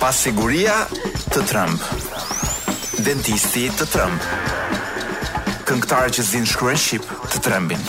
Pas 0.00 0.12
siguria 0.12 0.74
të 1.32 1.40
trëmb. 1.48 1.84
Dentisti 3.06 3.64
të 3.78 3.86
trëmb. 3.94 4.26
Këngëtarë 5.66 6.12
që 6.18 6.24
zinë 6.30 6.50
shkruen 6.50 6.76
shqip 6.78 7.06
të 7.32 7.40
trembin. 7.46 7.80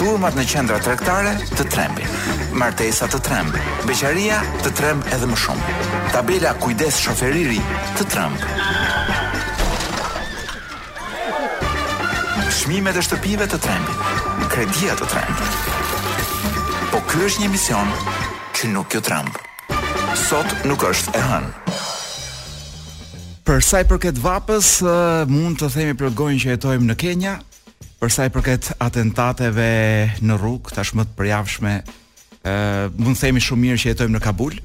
Turmat 0.00 0.34
në 0.38 0.46
qendra 0.48 0.78
trektare 0.82 1.34
të 1.52 1.66
trembin. 1.68 2.08
Martesa 2.56 3.06
të 3.12 3.20
tremb. 3.26 3.52
Beqaria 3.84 4.40
të 4.64 4.72
tremb 4.80 5.04
edhe 5.12 5.28
më 5.28 5.36
shumë. 5.44 5.76
Tabela 6.16 6.54
kujdes 6.64 6.98
shoferiri 7.06 7.60
të 7.98 8.08
tremb. 8.14 8.50
Shmime 12.56 12.90
e 12.96 13.04
shtëpive 13.04 13.50
të 13.52 13.60
trembin. 13.60 14.20
Kredia 14.54 14.96
të 14.96 15.12
tremb. 15.12 16.60
Po 16.94 17.04
kjo 17.10 17.26
është 17.30 17.42
një 17.44 17.52
mision 17.56 17.94
që 18.56 18.70
nuk 18.78 18.94
jo 18.96 19.02
trembë 19.04 19.43
sot 20.14 20.46
nuk 20.68 20.82
është 20.86 21.10
e 21.18 21.22
hënë. 21.22 21.50
Për 23.44 23.64
sa 23.66 23.80
i 23.82 23.86
përket 23.88 24.18
vapës, 24.22 24.68
mund 25.28 25.58
të 25.60 25.68
themi 25.74 25.96
për 25.98 26.12
gojën 26.16 26.38
që 26.42 26.52
jetojmë 26.54 26.88
në 26.88 26.96
Kenya, 27.00 27.32
për 28.00 28.12
sa 28.14 28.26
i 28.28 28.32
përket 28.32 28.70
atentateve 28.84 29.66
në 30.24 30.38
rrugë, 30.38 30.76
tashmë 30.78 31.06
të 31.10 31.18
përjavshme, 31.18 31.74
mund 32.96 33.18
të 33.18 33.24
themi 33.24 33.42
shumë 33.42 33.64
mirë 33.66 33.82
që 33.84 33.92
jetojmë 33.92 34.16
në 34.18 34.22
Kabul. 34.24 34.56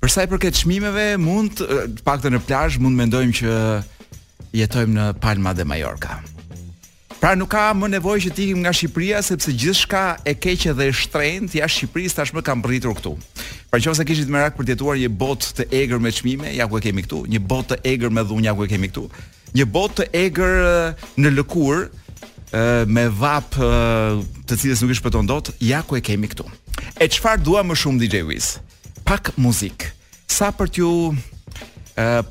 Për 0.00 0.12
sa 0.12 0.24
i 0.26 0.30
përket 0.30 0.60
çmimeve, 0.62 1.06
mund 1.20 1.60
të 1.64 2.02
paktën 2.06 2.32
në 2.36 2.40
plazh 2.46 2.78
mund 2.80 2.96
mendojmë 3.00 3.36
që 3.40 3.58
jetojmë 4.62 4.96
në 5.00 5.08
Palma 5.24 5.52
de 5.58 5.66
Mallorca. 5.68 6.20
Pra 7.16 7.32
nuk 7.34 7.48
ka 7.56 7.70
më 7.74 7.88
nevojë 7.96 8.26
që 8.26 8.30
të 8.36 8.42
ikim 8.44 8.60
nga 8.60 8.72
Shqipëria 8.76 9.22
sepse 9.24 9.50
gjithçka 9.56 10.02
e 10.28 10.34
keqe 10.36 10.74
dhe 10.76 10.90
e 10.90 10.94
shtrenjtë 10.94 11.62
jashtë 11.62 11.80
Shqipërisë 11.82 12.18
tashmë 12.20 12.42
ka 12.44 12.54
mbërritur 12.60 12.92
këtu. 12.98 13.14
Pra 13.70 13.80
qoftë 13.82 13.98
se 13.98 14.06
kishit 14.06 14.30
merak 14.30 14.54
për 14.56 14.68
të 14.68 14.74
jetuar 14.76 14.98
një 15.00 15.08
botë 15.18 15.50
të 15.58 15.66
egër 15.74 16.02
me 16.02 16.12
çmime, 16.14 16.52
ja 16.54 16.68
ku 16.70 16.78
e 16.78 16.84
kemi 16.84 17.02
këtu, 17.02 17.24
një 17.30 17.40
botë 17.50 17.72
të 17.72 17.78
egër 17.92 18.12
me 18.14 18.22
dhunja 18.26 18.52
ku 18.54 18.66
e 18.66 18.70
kemi 18.70 18.90
këtu. 18.92 19.06
Një 19.58 19.66
botë 19.74 19.96
të 20.00 20.06
egër 20.22 20.56
në 21.22 21.32
lëkurë 21.40 22.60
me 22.94 23.06
vap 23.18 23.58
të 24.46 24.60
cilës 24.62 24.84
nuk 24.84 24.94
i 24.94 24.98
shpëton 25.00 25.28
dot, 25.30 25.50
ja 25.64 25.82
ku 25.82 25.98
e 25.98 26.02
kemi 26.06 26.30
këtu. 26.30 26.46
E 27.02 27.08
çfarë 27.10 27.42
dua 27.46 27.64
më 27.66 27.78
shumë 27.82 28.04
DJ 28.04 28.22
Wiz? 28.28 28.52
Pak 29.06 29.34
muzikë. 29.40 29.90
Sa 30.30 30.52
për 30.54 30.70
t'ju 30.74 30.92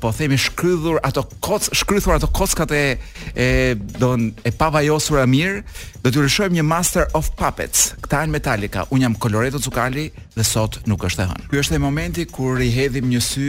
po 0.00 0.12
themi 0.12 0.38
shkrydhur 0.38 0.98
ato 1.02 1.22
koc 1.40 1.70
shkrydhur 1.72 2.14
ato 2.14 2.26
kockat 2.26 2.70
e 2.72 2.98
e 3.36 3.74
don 4.00 4.32
e 4.44 4.50
pavajosura 4.52 5.26
mirë 5.26 5.62
do 6.04 6.10
t'ju 6.10 6.22
lëshojmë 6.22 6.56
një 6.58 6.62
Master 6.64 7.06
of 7.18 7.32
Puppets 7.36 7.94
këta 8.00 8.20
janë 8.22 8.32
Metallica 8.36 8.86
un 8.94 9.00
jam 9.02 9.16
Coloreto 9.18 9.58
Cukali 9.58 10.06
dhe 10.36 10.44
sot 10.46 10.78
nuk 10.86 11.02
është 11.08 11.22
e 11.22 11.26
hën 11.26 11.48
ky 11.50 11.58
është 11.62 11.72
ai 11.74 11.82
momenti 11.82 12.26
kur 12.30 12.60
i 12.62 12.70
hedhim 12.70 13.10
një 13.10 13.20
sy 13.26 13.48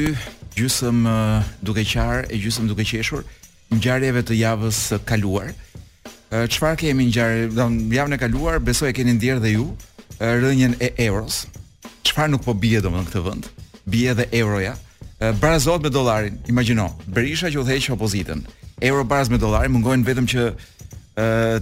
gjysëm 0.58 1.06
duke 1.62 1.86
qarë 1.86 2.26
e 2.34 2.40
gjysëm 2.42 2.68
duke 2.72 2.84
qeshur 2.86 3.22
ngjarjeve 3.78 4.24
të 4.26 4.40
javës 4.42 4.80
kaluar 5.06 5.54
çfarë 6.34 6.82
kemi 6.82 7.12
ngjarë 7.12 7.46
do 7.54 7.70
javën 7.94 8.18
e 8.18 8.22
kaluar 8.26 8.58
besoj 8.60 8.90
e 8.90 8.98
keni 8.98 9.14
ndier 9.20 9.38
dhe 9.40 9.54
ju 9.54 9.70
rënjen 10.18 10.74
e 10.82 10.90
euros 11.08 11.46
çfarë 12.02 12.34
nuk 12.34 12.42
po 12.42 12.58
bie 12.58 12.82
domethënë 12.82 13.10
këtë 13.14 13.26
vend 13.30 13.54
bie 13.86 14.10
edhe 14.16 14.26
euroja 14.34 14.74
Eh, 15.22 15.34
barazohet 15.42 15.82
me 15.84 15.90
dollarin. 15.90 16.38
Imagjino, 16.50 16.92
Berisha 17.10 17.50
që 17.50 17.58
udhëheq 17.62 17.88
opozitën. 17.98 18.42
Euro 18.82 19.04
baraz 19.04 19.30
me 19.30 19.40
dollarin 19.42 19.72
mungojnë 19.74 20.06
vetëm 20.06 20.28
që 20.30 20.44
ë 20.46 21.24
eh, 21.24 21.58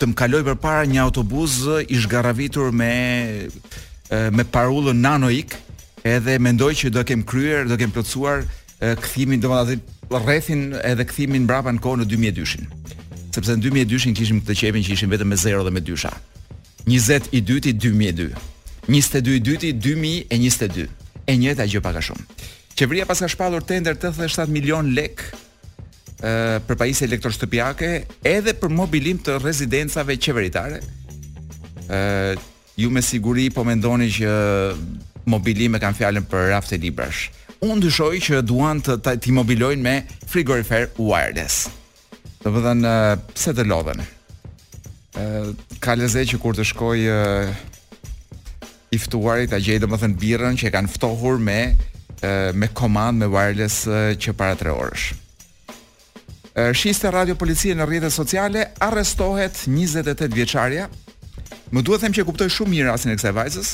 të 0.00 0.08
më 0.10 0.16
kaloj 0.16 0.40
për 0.48 0.56
para 0.58 0.86
një 0.88 0.98
autobuz 1.04 1.58
i 1.86 1.96
shgaravitur 2.00 2.70
me 2.72 2.90
eh, 4.08 4.30
me 4.34 4.42
parullën 4.48 4.96
nanoik 4.98 5.54
edhe 6.08 6.38
mendoj 6.40 6.72
që 6.82 6.90
do 6.90 7.04
kem 7.04 7.22
kryer, 7.22 7.68
do 7.68 7.76
kem 7.76 7.92
plotsuar 7.92 8.46
këthimin, 8.80 9.42
do 9.44 9.50
më 9.52 9.76
rrethin 10.22 10.72
edhe 10.80 11.04
këthimin 11.04 11.44
mbrapa 11.44 11.74
në 11.76 11.82
kohë 11.84 12.00
në 12.00 12.06
2002-shin. 12.14 12.64
Sepse 13.36 13.52
në 13.60 13.66
2002-shin 13.66 14.16
kishim 14.16 14.38
këtë 14.40 14.56
qepin 14.62 14.86
që 14.86 14.96
ishim 14.96 15.12
vetëm 15.12 15.28
me 15.34 15.36
0 15.36 15.66
dhe 15.68 15.72
me 15.76 15.82
2-sha. 15.84 16.14
20 16.88 17.28
i 17.36 17.44
2002. 17.50 18.30
22 18.88 19.68
i 19.68 19.74
2022 19.76 20.88
e 21.30 21.38
njëjta 21.38 21.66
gjë 21.70 21.80
pak 21.84 21.98
a 22.00 22.04
shumë. 22.04 22.26
Qeveria 22.76 23.06
pas 23.06 23.18
ka 23.22 23.28
shpallur 23.30 23.62
tender 23.68 23.96
87 24.00 24.50
milion 24.52 24.88
lek 24.96 25.22
ë 26.20 26.60
për 26.66 26.78
pajisje 26.80 27.06
elektroshtëpiake 27.08 27.90
edhe 28.26 28.54
për 28.60 28.72
mobilim 28.76 29.20
të 29.24 29.38
rezidencave 29.46 30.18
qeveritare. 30.20 30.80
ë 31.90 32.48
Ju 32.80 32.88
me 32.88 33.02
siguri 33.04 33.50
po 33.52 33.60
mendoni 33.66 34.06
që 34.08 34.28
mobilime 35.28 35.76
kanë 35.82 35.96
fjalën 35.98 36.24
për 36.30 36.46
rafte 36.54 36.78
librash. 36.80 37.26
Unë 37.66 37.82
dyshoj 37.84 38.14
që 38.24 38.38
duan 38.48 38.80
të 38.80 38.94
ti 39.20 39.34
mobilojnë 39.36 39.84
me 39.84 39.96
frigorifer 40.30 40.86
wireless. 40.96 41.66
Do 42.40 42.48
të 42.54 42.62
thonë 42.64 42.94
pse 43.34 43.52
të 43.58 43.66
lodhen. 43.68 44.00
ë 44.00 45.24
Ka 45.84 45.92
lezet 45.98 46.30
që 46.32 46.40
kur 46.40 46.56
të 46.56 46.64
shkoj 46.70 47.04
i 48.90 48.98
ftuarit 48.98 49.50
ta 49.50 49.58
gjej 49.60 49.78
domethën 49.82 50.14
birrën 50.18 50.56
që 50.58 50.68
e 50.68 50.72
kanë 50.74 50.90
ftohur 50.90 51.38
me 51.38 51.76
me 52.54 52.68
komand 52.76 53.22
me 53.22 53.28
wireless 53.32 53.84
që 54.20 54.32
para 54.36 54.56
3 54.58 54.72
orësh. 54.76 55.04
Shiste 56.76 57.08
Radio 57.10 57.38
Policie 57.38 57.74
në 57.78 57.86
rrjetet 57.88 58.12
sociale 58.12 58.66
arrestohet 58.82 59.56
28 59.70 60.28
vjeçaria. 60.34 60.88
Më 61.70 61.82
duhet 61.86 62.02
them 62.02 62.12
që 62.12 62.20
e 62.20 62.26
kuptoj 62.28 62.50
shumë 62.50 62.74
mirë 62.74 62.90
rastin 62.90 63.14
e 63.14 63.16
kësaj 63.16 63.32
vajzës. 63.38 63.70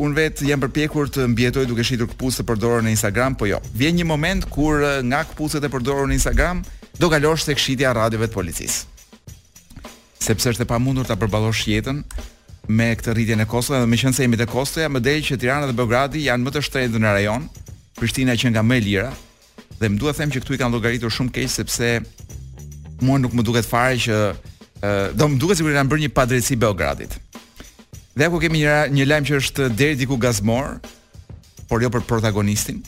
Unë 0.00 0.16
vetë 0.16 0.48
jam 0.48 0.64
përpjekur 0.64 1.12
të 1.14 1.28
mbjetoj 1.34 1.66
duke 1.68 1.84
shitur 1.86 2.08
këpucë 2.10 2.40
të 2.40 2.48
përdorur 2.48 2.82
në 2.82 2.94
Instagram, 2.96 3.36
po 3.36 3.46
jo. 3.50 3.60
Vjen 3.76 4.00
një 4.00 4.06
moment 4.08 4.48
kur 4.50 4.80
nga 5.06 5.22
këpucët 5.28 5.68
e 5.68 5.70
përdorur 5.74 6.08
në 6.08 6.16
Instagram 6.18 6.64
do 6.98 7.12
kalosh 7.12 7.46
tek 7.46 7.60
shitja 7.60 7.92
e 7.92 7.96
radiove 8.00 8.26
të 8.30 8.34
policisë. 8.34 8.86
Sepse 10.20 10.50
është 10.56 10.66
e 10.66 10.70
pamundur 10.72 11.04
ta 11.06 11.18
përballosh 11.20 11.66
jetën 11.68 12.02
me 12.68 12.90
këtë 12.96 13.14
rritjen 13.16 13.40
e 13.40 13.46
kostove 13.48 13.80
dhe 13.80 13.88
me 13.88 13.96
qenë 14.00 14.14
se 14.16 14.24
jemi 14.26 14.36
te 14.38 14.46
kostoja, 14.48 14.88
më 14.92 15.00
del 15.04 15.20
që 15.24 15.38
Tirana 15.40 15.66
dhe 15.68 15.76
Beogradi 15.76 16.24
janë 16.26 16.44
më 16.46 16.52
të 16.54 16.62
shtrenjtë 16.68 17.00
në 17.00 17.12
rajon. 17.16 17.46
Prishtina 17.98 18.36
që 18.36 18.50
nga 18.54 18.62
më 18.64 18.76
e 18.80 18.84
lira 18.86 19.08
dhe 19.80 19.88
më 19.88 20.00
duhet 20.00 20.16
të 20.16 20.20
them 20.20 20.34
që 20.34 20.42
këtu 20.42 20.54
i 20.54 20.60
kanë 20.60 20.74
llogaritur 20.74 21.12
shumë 21.14 21.32
keq 21.36 21.48
sepse 21.54 21.90
mua 23.00 23.18
nuk 23.18 23.32
më 23.34 23.44
duket 23.48 23.68
fare 23.68 23.96
që 24.00 24.18
ë 24.84 24.94
do 25.16 25.28
më 25.32 25.38
duket 25.40 25.60
sikur 25.60 25.74
kanë 25.76 25.90
bërë 25.92 26.04
një 26.04 26.12
padrejti 26.16 26.58
Beogradit. 26.60 27.16
Dhe 28.16 28.28
ku 28.30 28.40
kemi 28.42 28.62
një 28.62 28.76
një 28.92 29.06
lajm 29.08 29.28
që 29.30 29.38
është 29.42 29.68
deri 29.78 29.96
diku 29.98 30.18
gazmor, 30.20 30.78
por 31.68 31.80
jo 31.80 31.88
për 31.92 32.04
protagonistin, 32.08 32.82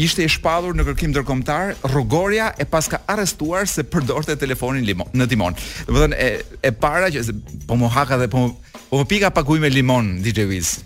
ishte 0.00 0.24
i 0.26 0.30
shpallur 0.30 0.74
në 0.74 0.84
kërkim 0.88 1.12
ndërkombëtar, 1.14 1.74
rrugorja 1.92 2.48
e 2.58 2.66
paska 2.66 2.98
arrestuar 3.10 3.68
se 3.70 3.84
përdorte 3.86 4.34
telefonin 4.40 4.84
limon, 4.86 5.06
në 5.14 5.26
timon. 5.30 5.54
Do 5.86 5.94
të 5.94 6.00
thënë 6.00 6.18
e 6.18 6.58
e 6.66 6.72
para 6.74 7.10
që 7.14 7.22
po 7.68 7.76
mo 7.78 7.88
haka 7.92 8.18
dhe 8.24 8.28
po 8.30 8.48
po 8.90 9.04
pika 9.10 9.30
pakuj 9.34 9.60
me 9.62 9.70
limon 9.70 10.16
DJ 10.22 10.46
Wiz. 10.50 10.76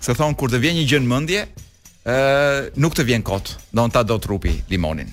Se 0.00 0.14
thon 0.14 0.34
kur 0.36 0.52
të 0.52 0.60
vjen 0.62 0.76
një 0.76 0.84
gjë 0.90 1.00
në 1.04 1.10
mendje, 1.14 1.42
ë 2.04 2.76
nuk 2.80 2.94
të 2.96 3.08
vjen 3.08 3.24
kot, 3.26 3.54
do 3.72 3.88
ta 3.92 4.02
do 4.04 4.18
trupi 4.20 4.58
limonin. 4.70 5.08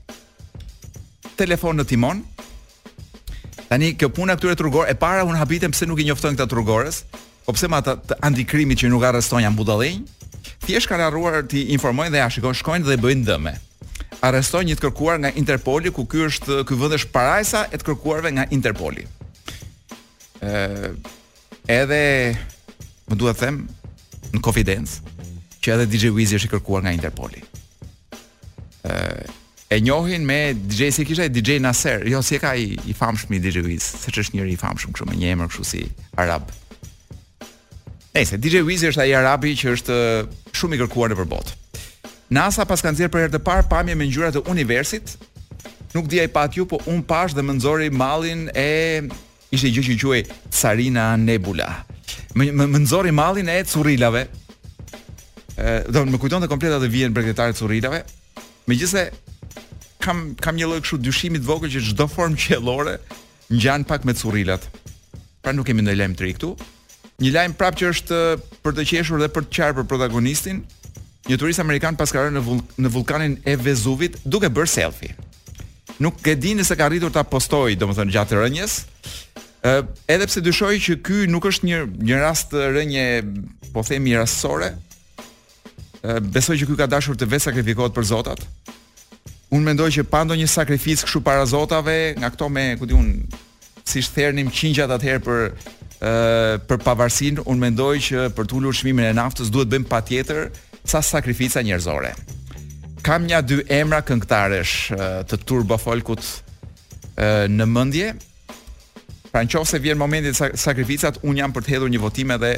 telefon 1.36 1.76
në 1.80 1.84
timon. 1.90 2.22
Tani 3.66 3.96
kjo 3.98 4.08
puna 4.14 4.36
këtyre 4.36 4.54
trugor, 4.56 4.86
e 4.88 4.94
para 4.94 5.24
un 5.26 5.34
habitem 5.34 5.72
pse 5.74 5.86
nuk 5.90 5.98
i 5.98 6.04
njofton 6.06 6.36
këta 6.38 6.46
trugorës, 6.46 7.02
po 7.46 7.54
pse 7.54 7.68
ma 7.70 7.78
të 7.84 8.16
antikrimi 8.26 8.74
që 8.78 8.88
nuk 8.90 9.04
arreston 9.06 9.44
janë 9.44 9.58
budallënj? 9.60 9.98
Thjesht 10.66 10.88
kanë 10.90 11.06
harruar 11.06 11.44
të 11.46 11.60
informojnë 11.76 12.16
dhe 12.16 12.20
ja 12.24 12.26
shikon 12.32 12.56
shkojnë 12.58 12.88
dhe 12.88 12.96
bëjnë 12.98 13.22
dëme. 13.28 13.52
Arreston 14.26 14.66
një 14.66 14.76
të 14.80 14.86
kërkuar 14.88 15.20
nga 15.22 15.30
Interpoli 15.38 15.92
ku 15.94 16.04
ky 16.10 16.24
është 16.26 16.64
ky 16.66 16.78
vend 16.80 16.96
është 16.96 17.12
parajsa 17.14 17.64
e 17.70 17.78
të 17.78 17.86
kërkuarve 17.90 18.32
nga 18.36 18.48
Interpoli. 18.56 19.06
ë 20.40 20.90
edhe 21.70 22.00
më 23.06 23.16
duhet 23.18 23.38
të 23.38 23.46
them 23.46 23.60
në 24.34 24.40
confidence 24.44 25.00
që 25.62 25.74
edhe 25.76 25.86
DJ 25.90 26.10
Wizi 26.14 26.36
është 26.38 26.48
i 26.50 26.54
kërkuar 26.56 26.82
nga 26.84 26.96
Interpoli. 26.98 27.44
ë 28.82 29.30
e 29.76 29.80
njohin 29.82 30.26
me 30.26 30.40
DJ 30.54 30.90
si 30.94 31.06
kisha 31.06 31.24
e 31.24 31.28
DJ 31.32 31.58
Nasser, 31.62 32.02
jo 32.08 32.22
si 32.22 32.34
e 32.38 32.42
ka 32.42 32.54
i, 32.58 32.74
i 32.86 32.94
famshëm 32.94 33.38
DJ 33.42 33.62
Wiz, 33.66 33.82
se 34.02 34.10
që 34.14 34.22
është 34.22 34.34
njëri 34.38 34.52
i 34.52 34.58
famshëm 34.60 34.90
kështu 34.94 35.06
me 35.10 35.16
një 35.18 35.32
emër 35.36 35.50
kështu 35.54 35.64
si 35.70 35.82
Arab. 36.16 36.50
Nëse 38.16 38.38
DJ 38.40 38.62
Wiz 38.64 38.80
është 38.88 39.02
ai 39.02 39.10
arabi 39.12 39.50
që 39.60 39.74
është 39.76 39.96
shumë 40.56 40.76
i 40.78 40.78
kërkuar 40.80 41.10
nëpër 41.12 41.26
botë. 41.28 41.52
NASA 42.32 42.64
pas 42.64 42.80
ka 42.80 42.88
nxjerr 42.88 43.10
për 43.12 43.22
herë 43.26 43.32
të 43.34 43.40
parë 43.44 43.66
pamje 43.68 43.96
me 44.00 44.06
ngjyra 44.08 44.30
të 44.32 44.40
universit. 44.48 45.10
Nuk 45.92 46.06
di 46.08 46.16
ai 46.22 46.30
pat 46.32 46.54
ju, 46.56 46.64
po 46.64 46.78
un 46.88 47.02
pash 47.04 47.34
dhe 47.36 47.42
më 47.44 47.58
nxori 47.58 47.90
mallin 47.92 48.46
e 48.56 49.02
ishte 49.52 49.68
gjë 49.68 49.84
që 49.90 49.96
quhej 50.00 50.22
Sarina 50.48 51.04
Nebula. 51.20 51.66
Më 52.40 52.48
më 52.56 52.80
nxori 52.86 53.12
mallin 53.12 53.50
e 53.52 53.58
Currilave. 53.68 54.22
Ë, 55.60 55.74
do 55.92 56.06
më 56.08 56.20
kujton 56.22 56.40
të 56.46 56.48
komplet 56.48 56.76
atë 56.78 56.88
vjen 56.96 57.12
për 57.16 57.26
këtë 57.28 57.48
Currilave. 57.60 58.00
Megjithse 58.64 59.10
kam 60.06 60.30
kam 60.40 60.56
një 60.56 60.70
lloj 60.70 60.80
kështu 60.86 61.02
dyshimi 61.04 61.42
të 61.44 61.48
vogël 61.52 61.74
që 61.76 61.84
çdo 61.90 62.08
formë 62.16 62.40
qellore 62.48 62.96
ngjan 63.52 63.84
pak 63.84 64.08
me 64.08 64.16
Currilat. 64.16 64.64
Pra 65.44 65.52
nuk 65.52 65.68
kemi 65.68 65.84
ndonjë 65.84 66.00
lajm 66.00 66.16
të 66.18 66.30
këtu, 66.38 66.52
Një 67.22 67.30
lajm 67.32 67.54
prap 67.56 67.76
që 67.80 67.90
është 67.94 68.16
për 68.64 68.74
të 68.76 68.84
qeshur 68.90 69.22
dhe 69.22 69.30
për 69.32 69.46
të 69.48 69.54
qarë 69.56 69.76
për 69.78 69.86
protagonistin. 69.88 70.58
Një 71.30 71.38
turist 71.40 71.62
amerikan 71.62 71.96
pas 71.96 72.10
ka 72.12 72.22
rënë 72.26 72.36
në, 72.38 72.42
vul 72.44 72.58
në 72.84 72.90
vulkanin 72.92 73.36
e 73.48 73.54
Vezuvit 73.56 74.18
duke 74.28 74.50
bërë 74.52 74.68
selfie. 74.68 75.14
Nuk 75.98 76.20
e 76.28 76.34
di 76.36 76.52
nëse 76.58 76.76
ka 76.76 76.90
arritur 76.90 77.12
ta 77.14 77.22
postoj, 77.26 77.72
domethënë 77.80 78.12
gjatë 78.12 78.36
rënjes. 78.36 78.74
Ë, 79.64 79.72
edhe 80.12 80.26
pse 80.28 80.42
dyshoj 80.44 80.74
që 80.86 80.98
ky 81.06 81.22
nuk 81.32 81.48
është 81.48 81.68
një 81.70 81.78
një 82.10 82.18
rast 82.20 82.52
rënje, 82.52 83.06
po 83.72 83.80
themi 83.86 84.12
rastësore, 84.16 84.74
besoj 86.30 86.54
që 86.60 86.68
ky 86.68 86.76
ka 86.82 86.86
dashur 86.98 87.16
të 87.18 87.26
vetë 87.32 87.48
sakrifikohet 87.48 87.96
për 87.96 88.06
zotat. 88.12 88.44
Unë 89.56 89.66
mendoj 89.70 89.88
që 89.96 90.04
pa 90.10 90.20
ndonjë 90.26 90.50
sakrificë 90.52 91.08
kështu 91.08 91.24
para 91.26 91.46
zotave, 91.48 92.12
nga 92.20 92.30
këto 92.34 92.46
me, 92.52 92.68
ku 92.78 92.86
diun, 92.86 93.08
si 93.86 94.02
thernim 94.14 94.50
qingjat 94.52 94.92
atëherë 94.94 95.22
për 95.26 95.42
për 95.98 96.80
pavarësinë 96.84 97.44
unë 97.48 97.62
mendoj 97.62 97.94
që 98.08 98.24
për 98.36 98.46
të 98.50 98.56
ulur 98.58 98.76
çmimin 98.76 99.08
e 99.08 99.12
naftës 99.16 99.48
duhet 99.54 99.70
bëjmë 99.72 99.88
patjetër 99.88 100.50
sa 100.86 101.00
sakrifica 101.02 101.62
njerëzore. 101.64 102.12
Kam 103.06 103.24
nja 103.26 103.40
dy 103.42 103.60
emra 103.72 104.02
këngëtarësh 104.04 104.74
të 105.30 105.38
turbo 105.46 105.78
folkut 105.78 106.24
në 107.48 107.66
mendje. 107.70 108.12
Pra 109.32 109.42
në 109.44 109.52
qofë 109.52 109.70
se 109.74 109.80
vjen 109.84 109.98
momenti 110.00 110.32
të 110.34 110.52
sakrificat, 110.58 111.20
unë 111.22 111.42
jam 111.42 111.52
për 111.52 111.64
të 111.66 111.74
hedhur 111.74 111.90
një 111.92 112.00
votim 112.04 112.32
edhe 112.36 112.56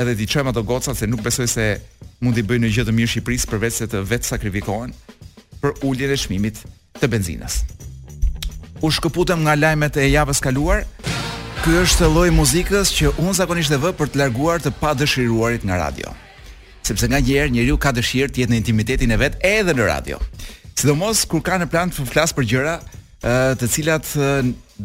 edhe 0.00 0.14
t'i 0.16 0.24
qëmë 0.26 0.50
ato 0.54 0.62
gocat 0.66 0.96
se 0.98 1.06
nuk 1.06 1.20
besoj 1.22 1.44
se 1.52 1.64
mund 2.24 2.34
t'i 2.34 2.42
bëjnë 2.48 2.64
një 2.64 2.72
gjithë 2.78 2.94
mirë 2.96 3.10
Shqipëris 3.12 3.44
përveç 3.50 3.76
se 3.76 3.88
të 3.92 4.00
vetë 4.08 4.24
sakrifikohen 4.30 4.94
për 5.60 5.74
uljen 5.86 6.10
e 6.10 6.16
shmimit 6.18 6.62
të 6.98 7.10
benzinës. 7.12 7.60
U 8.82 8.90
shkëputëm 8.90 9.44
nga 9.44 9.54
lajmet 9.60 9.98
e 10.00 10.08
javës 10.08 10.40
kaluar, 10.42 10.86
Ky 11.62 11.76
është 11.78 12.06
lloj 12.10 12.30
muzikës 12.34 12.90
që 12.90 13.10
unë 13.22 13.32
zakonisht 13.38 13.70
e 13.70 13.76
vë 13.78 13.92
për 13.94 14.08
të 14.10 14.18
larguar 14.18 14.58
të 14.64 14.72
padëshiruarit 14.80 15.62
nga 15.68 15.76
radio. 15.78 16.08
Sepse 16.82 17.06
nganjëherë 17.06 17.52
njeriu 17.54 17.76
ka 17.78 17.92
dëshirë 17.94 18.32
të 18.34 18.42
jetë 18.42 18.50
në 18.50 18.58
intimitetin 18.58 19.14
e 19.14 19.18
vet 19.20 19.36
edhe 19.46 19.70
në 19.78 19.86
radio. 19.86 20.18
Sidomos 20.74 21.20
kur 21.30 21.38
kanë 21.46 21.62
në 21.62 21.70
plan 21.70 21.92
të 21.94 22.08
flas 22.10 22.34
për 22.34 22.48
gjëra 22.50 22.72
të 23.62 23.68
cilat 23.76 24.10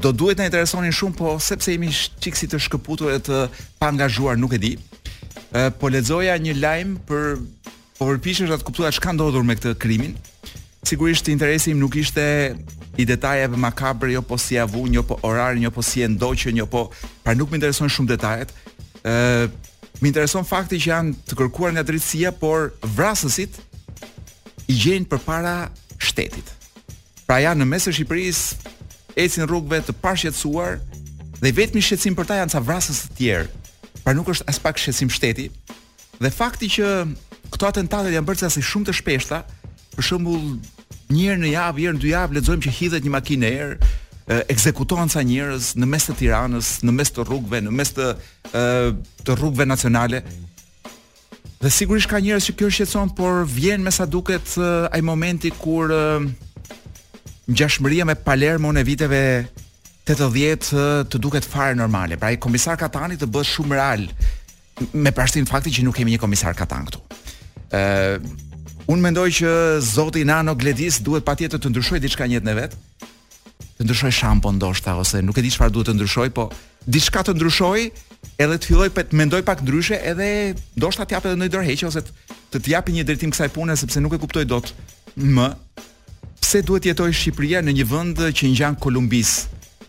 do 0.04 0.14
duhet 0.22 0.38
na 0.38 0.46
interesonin 0.52 0.94
shumë, 0.94 1.18
po 1.18 1.34
sepse 1.42 1.74
jemi 1.74 1.90
çiksi 2.22 2.52
të 2.52 2.62
shkëputur 2.68 3.10
e 3.16 3.24
të 3.26 3.40
paangazhuar, 3.82 4.38
nuk 4.38 4.54
e 4.54 4.62
di. 4.68 4.76
Po 5.82 5.90
lexoja 5.90 6.38
një 6.38 6.60
lajm 6.62 6.94
për 7.10 7.40
overpishesh 8.06 8.46
po 8.46 8.54
kuptuat 8.54 8.70
kuptuar 8.70 9.00
çka 9.02 9.18
ndodhur 9.18 9.50
me 9.50 9.58
këtë 9.58 9.74
krimin 9.82 10.14
sigurisht 10.88 11.28
interesi 11.28 11.72
im 11.72 11.80
nuk 11.80 11.95
ishte 11.95 12.24
i 12.98 13.06
detajeve 13.06 13.57
makabre 13.57 14.12
jo 14.13 14.22
po 14.22 14.38
si 14.38 14.57
avu, 14.57 14.88
jo 14.89 15.04
po 15.04 15.19
orar, 15.24 15.56
jo 15.60 15.72
po 15.72 15.84
si 15.84 16.01
e 16.01 16.07
ndoqë, 16.07 16.56
jo 16.56 16.66
po, 16.72 16.88
pra 17.24 17.36
nuk 17.36 17.51
më 17.51 17.60
interesojnë 17.60 17.94
shumë 17.94 18.12
detajet. 18.16 18.54
ë 19.04 19.10
uh, 19.10 19.66
Më 19.98 20.12
intereson 20.12 20.45
fakti 20.45 20.78
që 20.78 20.89
janë 20.92 21.12
të 21.25 21.36
kërkuar 21.39 21.72
nga 21.74 21.81
drejtësia, 21.81 22.30
por 22.38 22.69
vrasësit 22.86 23.56
i 24.69 24.75
gjejnë 24.78 25.07
përpara 25.10 25.72
shtetit. 25.98 26.51
Pra 27.25 27.40
janë 27.42 27.63
në 27.63 27.66
mes 27.66 27.88
të 27.88 27.95
Shqipërisë, 27.95 28.75
ecin 29.24 29.48
rrugëve 29.50 29.80
të 29.88 29.95
pashqetësuar 29.98 30.78
dhe 31.42 31.50
vetëm 31.57 31.81
shqetësim 31.81 32.13
për 32.13 32.30
ta 32.30 32.38
janë 32.38 32.54
ca 32.54 32.62
vrasës 32.68 33.00
të 33.07 33.18
tjerë. 33.18 33.50
Pra 34.04 34.13
nuk 34.13 34.30
është 34.36 34.45
as 34.54 34.62
pak 34.62 34.78
shqetësim 34.78 35.10
shteti. 35.18 35.48
Dhe 36.22 36.30
fakti 36.30 36.69
që 36.78 36.86
këto 37.56 37.72
atentatet 37.74 38.13
janë 38.13 38.30
bërë 38.30 38.44
ca 38.44 38.54
si 38.54 38.62
shumë 38.62 38.92
të 38.92 39.00
shpeshta, 39.01 39.42
për 39.98 40.06
shembull 40.12 40.60
një 41.13 41.30
herë 41.30 41.39
në 41.42 41.50
javë, 41.54 41.81
herë 41.83 41.95
në 41.98 42.01
dy 42.04 42.09
javë 42.12 42.38
lexojmë 42.38 42.65
që 42.68 42.74
hidhet 42.80 43.06
një 43.07 43.13
makinë 43.13 43.51
erë, 43.59 43.92
ekzekutohen 44.51 45.07
ca 45.12 45.21
njerëz 45.24 45.69
në 45.80 45.88
mes 45.88 46.07
të 46.09 46.15
Tiranës, 46.21 46.71
në 46.83 46.95
mes 46.98 47.13
të 47.15 47.24
rrugëve, 47.30 47.62
në 47.63 47.71
mes 47.80 47.94
të 47.95 48.07
e, 48.12 48.63
të 49.24 49.38
rrugëve 49.39 49.68
nacionale. 49.69 50.19
Dhe 51.63 51.71
sigurisht 51.74 52.12
ka 52.12 52.19
njerëz 52.24 52.50
që 52.50 52.56
kjo 52.59 52.68
shqetëson, 52.75 53.13
por 53.18 53.45
vjen 53.48 53.86
me 53.88 53.94
sa 53.95 54.06
duket 54.06 54.57
ai 54.94 55.00
momenti 55.01 55.50
kur 55.57 55.94
ngjashmëria 57.48 58.04
me 58.06 58.18
Palermo 58.19 58.74
në 58.75 58.83
viteve 58.86 59.21
80 60.07 61.07
të 61.09 61.21
duket 61.24 61.48
fare 61.48 61.75
normale. 61.80 62.19
Pra 62.19 62.33
i 62.36 62.39
komisar 62.39 62.75
Katani 62.80 63.15
të 63.19 63.31
bëhet 63.31 63.50
shumë 63.56 63.80
real 63.80 64.04
me 64.94 65.15
prashtin 65.15 65.48
fakti 65.50 65.71
që 65.74 65.88
nuk 65.88 65.95
kemi 65.98 66.13
një 66.13 66.21
komisar 66.21 66.54
Katan 66.56 66.86
këtu. 66.92 67.01
Ëh, 67.74 68.19
Unë 68.88 69.04
mendoj 69.04 69.28
që 69.42 69.50
Zoti 69.84 70.22
Nano 70.24 70.54
Gledis 70.56 71.01
duhet 71.04 71.25
patjetër 71.28 71.60
të 71.60 71.74
ndryshojë 71.74 72.00
diçka 72.06 72.24
në 72.24 72.38
jetën 72.38 72.51
e 72.54 72.56
vet. 72.56 72.75
Të 73.75 73.84
ndryshojë 73.84 74.16
shampo 74.16 74.54
ndoshta 74.56 74.94
ose 74.95 75.19
nuk 75.28 75.38
e 75.38 75.44
di 75.44 75.51
çfarë 75.51 75.74
duhet 75.75 75.89
të 75.92 75.95
ndryshojë, 75.98 76.31
po 76.31 76.45
diçka 76.88 77.25
të 77.28 77.34
ndryshojë 77.36 77.89
edhe 78.45 78.56
të 78.56 78.69
filloj 78.72 78.88
pe 78.95 79.04
të 79.10 79.19
mendoj 79.19 79.42
pak 79.50 79.66
ndryshe 79.68 80.00
edhe 80.07 80.30
ndoshta 80.80 81.04
të 81.04 81.18
japë 81.18 81.30
edhe 81.34 81.39
ndonjë 81.42 81.54
dorëheqje 81.57 81.89
ose 81.89 82.06
të 82.56 82.62
të 82.63 82.72
japë 82.78 82.95
një 82.95 83.06
drejtim 83.12 83.36
kësaj 83.36 83.51
pune 83.57 83.75
sepse 83.81 84.00
nuk 84.06 84.16
e 84.16 84.22
kuptoj 84.24 84.45
dot 84.54 84.72
më 85.36 85.50
pse 86.40 86.63
duhet 86.69 86.88
jetoj 86.88 87.12
Shqipëria 87.12 87.62
në 87.68 87.75
një 87.81 87.88
vend 87.92 88.24
që 88.40 88.54
ngjan 88.54 88.80
Kolumbis, 88.80 89.36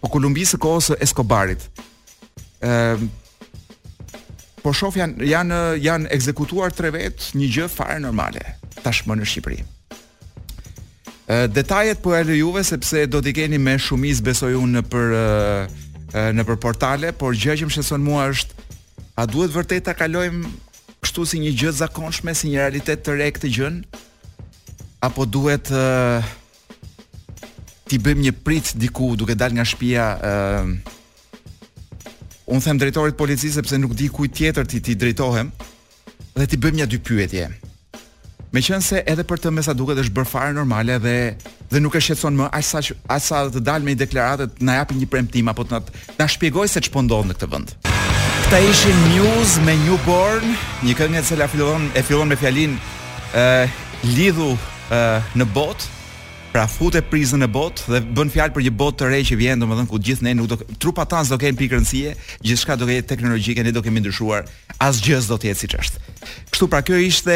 po 0.00 0.10
Kolumbisë 0.16 0.58
kohës 0.66 0.90
së 0.92 0.98
Escobarit. 1.06 1.70
Ëm 2.58 2.74
ehm, 2.74 3.08
Po 4.58 4.72
shof 4.74 4.96
janë 4.98 5.22
janë 5.30 5.58
janë 5.86 6.10
ekzekutuar 6.12 6.74
tre 6.74 6.90
vet 6.92 7.28
një 7.38 7.46
gjë 7.54 7.68
fare 7.70 8.00
normale 8.02 8.57
tashmë 8.82 9.16
në 9.18 9.26
Shqipëri. 9.28 9.58
Detajet 11.52 12.00
po 12.04 12.14
e 12.16 12.22
lejuve 12.24 12.62
sepse 12.64 13.02
do 13.12 13.20
t'i 13.24 13.34
keni 13.36 13.58
me 13.60 13.74
shumis 13.80 14.22
besoj 14.24 14.54
unë 14.56 14.78
në 14.78 14.82
për, 14.88 15.10
në 16.38 16.46
për 16.48 16.58
portale, 16.62 17.10
por 17.12 17.36
gjë 17.36 17.58
që 17.62 17.68
më 17.68 17.74
shqetëson 17.76 18.04
mua 18.06 18.28
është, 18.32 18.66
a 19.20 19.26
duhet 19.28 19.52
vërtet 19.52 19.84
ta 19.90 19.94
kalojmë 19.98 20.48
kështu 21.04 21.26
si 21.30 21.40
një 21.42 21.52
gjë 21.60 21.74
zakonshme, 21.82 22.32
si 22.34 22.48
një 22.52 22.64
realitet 22.64 23.04
të 23.04 23.18
rekë 23.20 23.42
të 23.44 23.50
gjënë, 23.58 24.00
apo 25.04 25.28
duhet 25.28 25.68
t'i 27.88 28.00
bëjmë 28.04 28.24
një 28.30 28.34
pritë 28.44 28.80
diku 28.80 29.12
duke 29.16 29.36
dal 29.40 29.54
nga 29.58 29.66
shpia 29.68 30.12
të 30.22 30.36
Unë 32.48 32.62
them 32.64 32.78
drejtorit 32.80 33.12
policisë 33.18 33.58
sepse 33.58 33.76
nuk 33.76 33.92
di 33.92 34.06
kujt 34.08 34.32
tjetër 34.38 34.64
ti 34.64 34.78
ti 34.80 34.94
drejtohem 34.96 35.50
dhe 36.32 36.46
ti 36.48 36.56
bëjmë 36.56 36.78
një 36.80 36.86
dy 36.88 36.96
pyetje. 37.04 37.48
Me 38.50 38.62
qënë 38.64 38.84
se 38.84 39.00
edhe 39.04 39.24
për 39.28 39.42
të 39.44 39.50
mesa 39.52 39.74
duket 39.76 39.98
është 40.00 40.14
bër 40.16 40.24
fare 40.28 40.54
normale 40.56 40.94
dhe, 41.04 41.14
dhe 41.68 41.80
nuk 41.84 41.96
e 41.98 42.00
shqetson 42.00 42.36
më 42.38 42.46
as 42.56 42.70
sa, 42.72 42.80
as 43.12 43.26
sa 43.28 43.42
të 43.52 43.60
dalë 43.66 43.84
me 43.84 43.92
i 43.92 43.98
deklaratet 44.00 44.62
në 44.64 44.78
japin 44.78 45.00
një 45.02 45.08
premtim 45.12 45.50
Apo 45.52 45.66
të 45.68 45.82
në 46.16 46.28
shpjegoj 46.36 46.68
se 46.72 46.80
ç'po 46.86 47.02
ndodh 47.08 47.28
në 47.32 47.36
këtë 47.36 47.50
vënd 47.52 47.74
Këta 47.84 48.60
ishin 48.70 49.02
news 49.10 49.58
me 49.66 49.74
Newborn 49.82 50.54
Një 50.86 50.96
këngë 50.96 51.20
që 51.26 51.34
cëla 51.34 51.48
fillon, 51.52 51.84
e 51.92 52.02
fillon 52.08 52.30
me 52.32 52.38
fjalin 52.40 52.78
uh, 52.78 53.76
Lidhu 54.16 54.54
uh, 54.54 55.32
në 55.36 55.48
botë 55.52 55.94
pra 56.48 56.62
fute 56.64 57.02
prizën 57.04 57.44
e 57.44 57.46
bot 57.52 57.82
dhe 57.92 57.98
bën 58.16 58.30
fjalë 58.32 58.54
për 58.56 58.64
një 58.64 58.70
bot 58.80 58.96
të 58.96 59.10
re 59.12 59.18
që 59.28 59.36
vjen 59.36 59.60
domethënë 59.60 59.90
ku 59.92 59.98
gjithë 60.00 60.24
ne 60.24 60.30
nuk 60.38 60.46
do 60.48 60.56
trupa 60.80 61.04
tans 61.04 61.28
do 61.28 61.36
kenë 61.38 61.58
pikë 61.60 61.76
rëndësie, 61.76 62.14
gjithçka 62.40 62.78
do 62.80 62.88
të 62.88 62.96
jetë 62.96 63.10
teknologjike, 63.12 63.66
ne 63.68 63.74
do 63.76 63.82
kemi 63.84 64.00
ndryshuar, 64.00 64.48
asgjë 64.82 65.20
s'do 65.26 65.36
të 65.42 65.50
jetë 65.50 65.60
siç 65.66 65.74
është. 65.76 66.02
Kështu 66.48 66.70
pra 66.72 66.80
kjo 66.88 66.96
ishte 67.04 67.28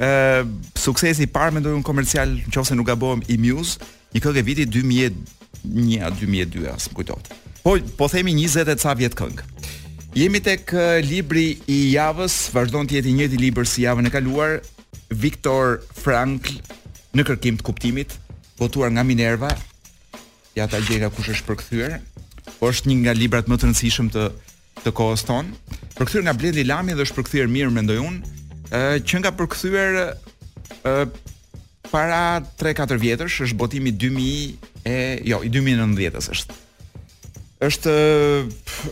suksesi 0.00 1.26
i 1.26 1.30
parë 1.30 1.58
mendoj 1.58 1.74
un 1.76 1.84
komercial, 1.84 2.30
nëse 2.48 2.72
nuk 2.74 2.88
gabojm 2.88 3.20
i 3.28 3.36
Muse, 3.36 3.76
një 4.16 4.20
këngë 4.24 4.44
viti 4.46 4.64
2001, 4.66 5.14
2002, 5.64 6.68
as 6.72 6.86
nuk 6.88 7.04
Po 7.60 7.76
po 7.98 8.08
themi 8.08 8.32
20 8.32 8.68
e 8.72 8.76
ca 8.80 8.94
vjet 8.96 9.12
këngë. 9.14 9.42
Jemi 10.16 10.40
tek 10.42 10.72
libri 11.04 11.60
i 11.70 11.92
javës, 11.92 12.48
vazhdon 12.52 12.86
të 12.88 12.96
jetë 12.96 13.08
i 13.08 13.12
njëjti 13.18 13.38
libër 13.44 13.66
si 13.68 13.82
javën 13.84 14.06
e 14.06 14.10
kaluar, 14.10 14.60
Viktor 15.12 15.82
Frankl 15.94 16.56
në 17.12 17.26
kërkim 17.28 17.58
të 17.58 17.62
kuptimit, 17.68 18.16
votuar 18.58 18.90
nga 18.96 19.04
Minerva. 19.06 19.50
Ja 20.56 20.66
ta 20.66 20.80
gjeja 20.80 21.10
kush 21.12 21.28
është 21.30 21.46
përkthyer. 21.46 22.00
Po 22.58 22.72
është 22.72 22.88
një 22.90 22.96
nga 23.04 23.14
librat 23.14 23.46
më 23.46 23.60
të 23.60 23.68
rëndësishëm 23.68 24.08
të 24.16 24.24
të 24.80 24.94
kohës 24.96 25.26
tonë. 25.28 25.52
Përkthyer 26.00 26.24
nga 26.26 26.34
Blendi 26.34 26.64
Lami 26.64 26.96
dhe 26.96 27.04
është 27.06 27.18
përkthyer 27.20 27.50
mirë 27.52 27.74
mendoj 27.76 28.00
unë 28.00 28.38
që 28.78 29.18
nga 29.20 29.32
përkthyer 29.34 29.98
para 31.90 32.38
3-4 32.62 33.00
vjetësh 33.02 33.38
është 33.48 33.58
botimi 33.58 33.90
2000 33.92 34.86
e 34.86 34.98
jo, 35.26 35.40
i 35.42 35.50
2019-s 35.50 36.28
është. 36.36 36.58
Është 37.66 37.94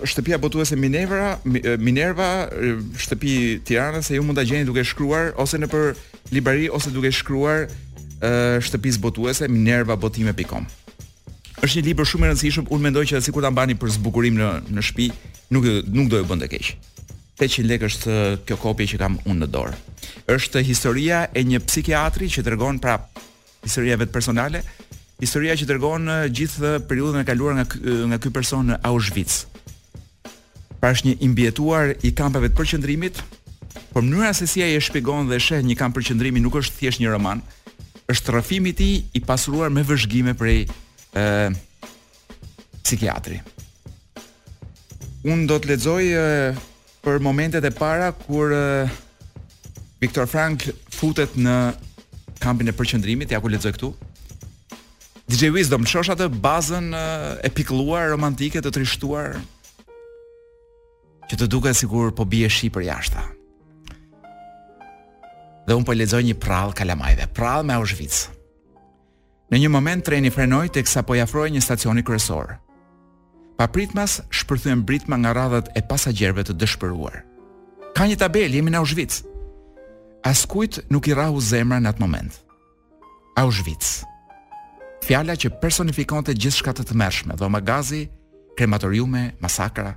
shtëpia 0.04 0.36
botuese 0.42 0.76
Minerva, 0.76 1.38
Minerva, 1.80 2.48
shtëpi 3.00 3.62
Tiranës, 3.64 4.10
se 4.10 4.18
ju 4.18 4.22
mund 4.26 4.36
ta 4.36 4.44
gjeni 4.44 4.66
duke 4.68 4.82
shkruar 4.84 5.30
ose 5.40 5.56
nëpër 5.62 5.94
librari 6.34 6.66
ose 6.68 6.92
duke 6.92 7.08
shkruar 7.12 7.62
ë 8.20 8.32
shtëpis 8.66 8.98
botuese 9.00 9.48
minervabotime.com. 9.48 10.66
Është 11.64 11.78
një 11.80 11.86
libër 11.88 12.06
shumë 12.10 12.26
i 12.26 12.28
rëndësishëm, 12.32 12.68
unë 12.70 12.86
mendoj 12.90 13.06
që 13.14 13.22
sikur 13.24 13.42
ta 13.46 13.50
mbani 13.54 13.74
për 13.78 13.94
zbukurim 13.96 14.36
në 14.36 14.50
në 14.74 14.84
shtëpi, 14.90 15.08
nuk 15.54 15.64
nuk 15.94 16.10
do 16.12 16.20
ju 16.20 16.28
bënte 16.28 16.50
keq. 16.52 16.74
800 17.38 17.70
lekë 17.70 17.88
është 17.92 18.14
kjo 18.48 18.56
kopje 18.60 18.86
që 18.94 18.98
kam 19.00 19.18
unë 19.24 19.44
në 19.44 19.48
dorë. 19.54 19.76
Është 20.34 20.62
historia 20.66 21.24
e 21.36 21.44
një 21.46 21.60
psikiatri 21.68 22.28
që 22.32 22.44
tregon 22.46 22.80
pra 22.82 22.96
historia 23.62 23.98
vetë 24.00 24.12
personale, 24.14 24.62
historia 25.22 25.54
që 25.58 25.68
tregon 25.70 26.10
gjithë 26.34 26.74
periudhën 26.90 27.22
e 27.22 27.26
kaluar 27.28 27.56
nga 27.60 27.66
nga 28.12 28.20
ky 28.22 28.32
person 28.34 28.72
në 28.72 28.80
Auschwitz. 28.90 29.44
Pra 30.78 30.92
është 30.94 31.10
një 31.12 31.18
imbjetuar 31.26 31.94
i 32.06 32.12
kampave 32.16 32.50
të 32.50 32.58
përqëndrimit, 32.58 33.20
por 33.92 34.02
mënyra 34.04 34.32
se 34.36 34.46
si 34.50 34.62
ai 34.62 34.74
e 34.76 34.82
shpjegon 34.82 35.30
dhe 35.30 35.38
sheh 35.42 35.62
një 35.64 35.76
kamp 35.78 35.96
përqëndrimi 35.98 36.42
nuk 36.42 36.58
është 36.60 36.80
thjesht 36.80 37.02
një 37.02 37.14
roman, 37.14 37.40
është 38.10 38.34
rrëfimi 38.34 38.72
i 38.74 38.78
tij 38.78 38.94
i 39.18 39.22
pasuruar 39.26 39.70
me 39.74 39.82
vëzhgime 39.86 40.34
prej 40.38 40.66
ë 41.16 41.50
psikiatri. 42.82 43.40
Unë 45.28 45.46
do 45.50 45.56
të 45.58 45.72
lexoj 45.72 46.04
për 47.02 47.20
momentet 47.22 47.64
e 47.64 47.70
para 47.74 48.12
kur 48.12 48.52
eh, 48.54 48.90
Viktor 50.02 50.26
Frank 50.30 50.66
futet 50.94 51.36
në 51.38 51.54
kampin 52.42 52.70
e 52.70 52.74
përqendrimit, 52.78 53.30
ja 53.34 53.40
ku 53.42 53.50
lexoj 53.50 53.74
këtu. 53.76 53.92
DJ 55.28 55.50
Wiz 55.52 55.68
do 55.68 55.76
më 55.78 55.90
shosh 55.90 56.12
atë 56.14 56.28
bazën 56.42 56.92
eh, 56.96 57.32
e 57.48 57.52
pikëlluar 57.54 58.10
romantike 58.14 58.62
të 58.64 58.74
trishtuar 58.78 59.38
që 61.28 61.42
të 61.42 61.48
duket 61.52 61.76
sikur 61.76 62.14
po 62.16 62.24
bie 62.24 62.48
shi 62.50 62.70
për 62.72 62.86
jashta. 62.88 63.24
Dhe 65.68 65.76
un 65.76 65.84
po 65.84 65.92
lexoj 65.92 66.22
një 66.24 66.38
prall 66.40 66.72
kalamajve, 66.74 67.26
prall 67.36 67.66
me 67.68 67.74
Auschwitz. 67.76 68.22
Në 69.52 69.58
një 69.62 69.68
moment 69.72 70.04
treni 70.04 70.30
frenoi 70.32 70.68
teksa 70.72 71.02
po 71.08 71.14
i 71.18 71.22
afroi 71.22 71.48
një 71.52 71.60
stacioni 71.64 72.02
kryesor. 72.04 72.54
Pa 73.58 73.66
pritmas, 73.66 74.22
shpërthujem 74.30 74.86
britma 74.86 75.18
nga 75.18 75.34
radhët 75.34 75.72
e 75.74 75.82
pasagjerëve 75.82 76.44
të 76.46 76.54
dëshpëruar. 76.62 77.16
Ka 77.90 78.06
një 78.06 78.18
tabel, 78.22 78.54
jemi 78.54 78.70
në 78.70 78.78
Auschwitz. 78.78 79.24
As 80.22 80.44
kujt 80.46 80.84
nuk 80.94 81.10
i 81.10 81.16
rahu 81.18 81.42
zemra 81.42 81.80
në 81.82 81.90
atë 81.90 82.04
moment. 82.04 82.38
Auschwitz. 83.38 84.04
Fjalla 85.02 85.34
që 85.38 85.50
personifikonte 85.58 86.36
gjithë 86.38 86.70
të 86.78 86.84
tmerrshme, 86.92 87.00
mershme, 87.02 87.34
dhoma 87.38 87.60
gazi, 87.60 88.04
krematoriume, 88.58 89.24
masakra. 89.42 89.96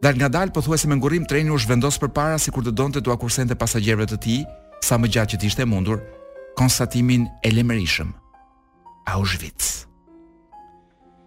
Dar 0.00 0.16
nga 0.16 0.32
dalë 0.32 0.54
përthuese 0.56 0.88
me 0.88 0.96
ngurim 0.96 1.28
treni 1.28 1.52
u 1.52 1.60
shvendos 1.60 2.00
për 2.00 2.08
para 2.08 2.38
si 2.40 2.48
kur 2.50 2.64
të 2.64 2.72
donte 2.72 3.00
të 3.04 3.20
të 3.20 3.56
pasajerëve 3.60 4.06
të 4.06 4.16
ti, 4.24 4.38
sa 4.80 4.96
më 4.96 5.12
gjatë 5.12 5.36
që 5.36 5.36
t'ishte 5.42 5.68
mundur, 5.68 6.00
konstatimin 6.56 7.28
e 7.44 7.52
lemërishëm. 7.52 8.08
Auschwitz 9.12 9.79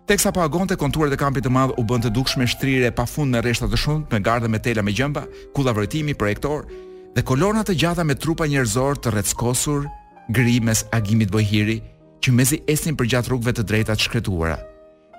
teksa 0.07 0.31
agon 0.36 0.67
të 0.67 0.75
konturet 0.77 1.13
e 1.15 1.19
kampit 1.19 1.45
të 1.45 1.51
madh 1.53 1.75
u 1.79 1.83
bën 1.88 2.03
të 2.03 2.12
dukshme 2.13 2.48
shtrirë 2.48 2.91
fund 3.07 3.31
me 3.31 3.41
rreshta 3.41 3.67
të 3.72 3.77
shumtë, 3.77 4.12
me 4.12 4.19
gardhe 4.19 4.50
me 4.50 4.60
tela 4.60 4.81
me 4.83 4.91
gjëmba, 4.91 5.24
kulla 5.55 5.74
vërtimi, 5.74 6.15
projektor 6.17 6.65
dhe 7.13 7.24
kolona 7.24 7.63
të 7.63 7.74
gjata 7.77 8.03
me 8.03 8.15
trupa 8.15 8.48
njerëzor 8.48 8.98
të 9.00 9.12
rreckosur, 9.13 9.86
gri 10.29 10.60
mes 10.63 10.83
agimit 10.91 11.31
bojhiri 11.31 11.79
që 12.24 12.31
mezi 12.33 12.57
për 12.65 12.95
përgjat 13.00 13.29
rrugëve 13.29 13.53
të 13.53 13.63
drejta 13.67 13.95
të 13.95 14.03
shkretuara, 14.07 14.57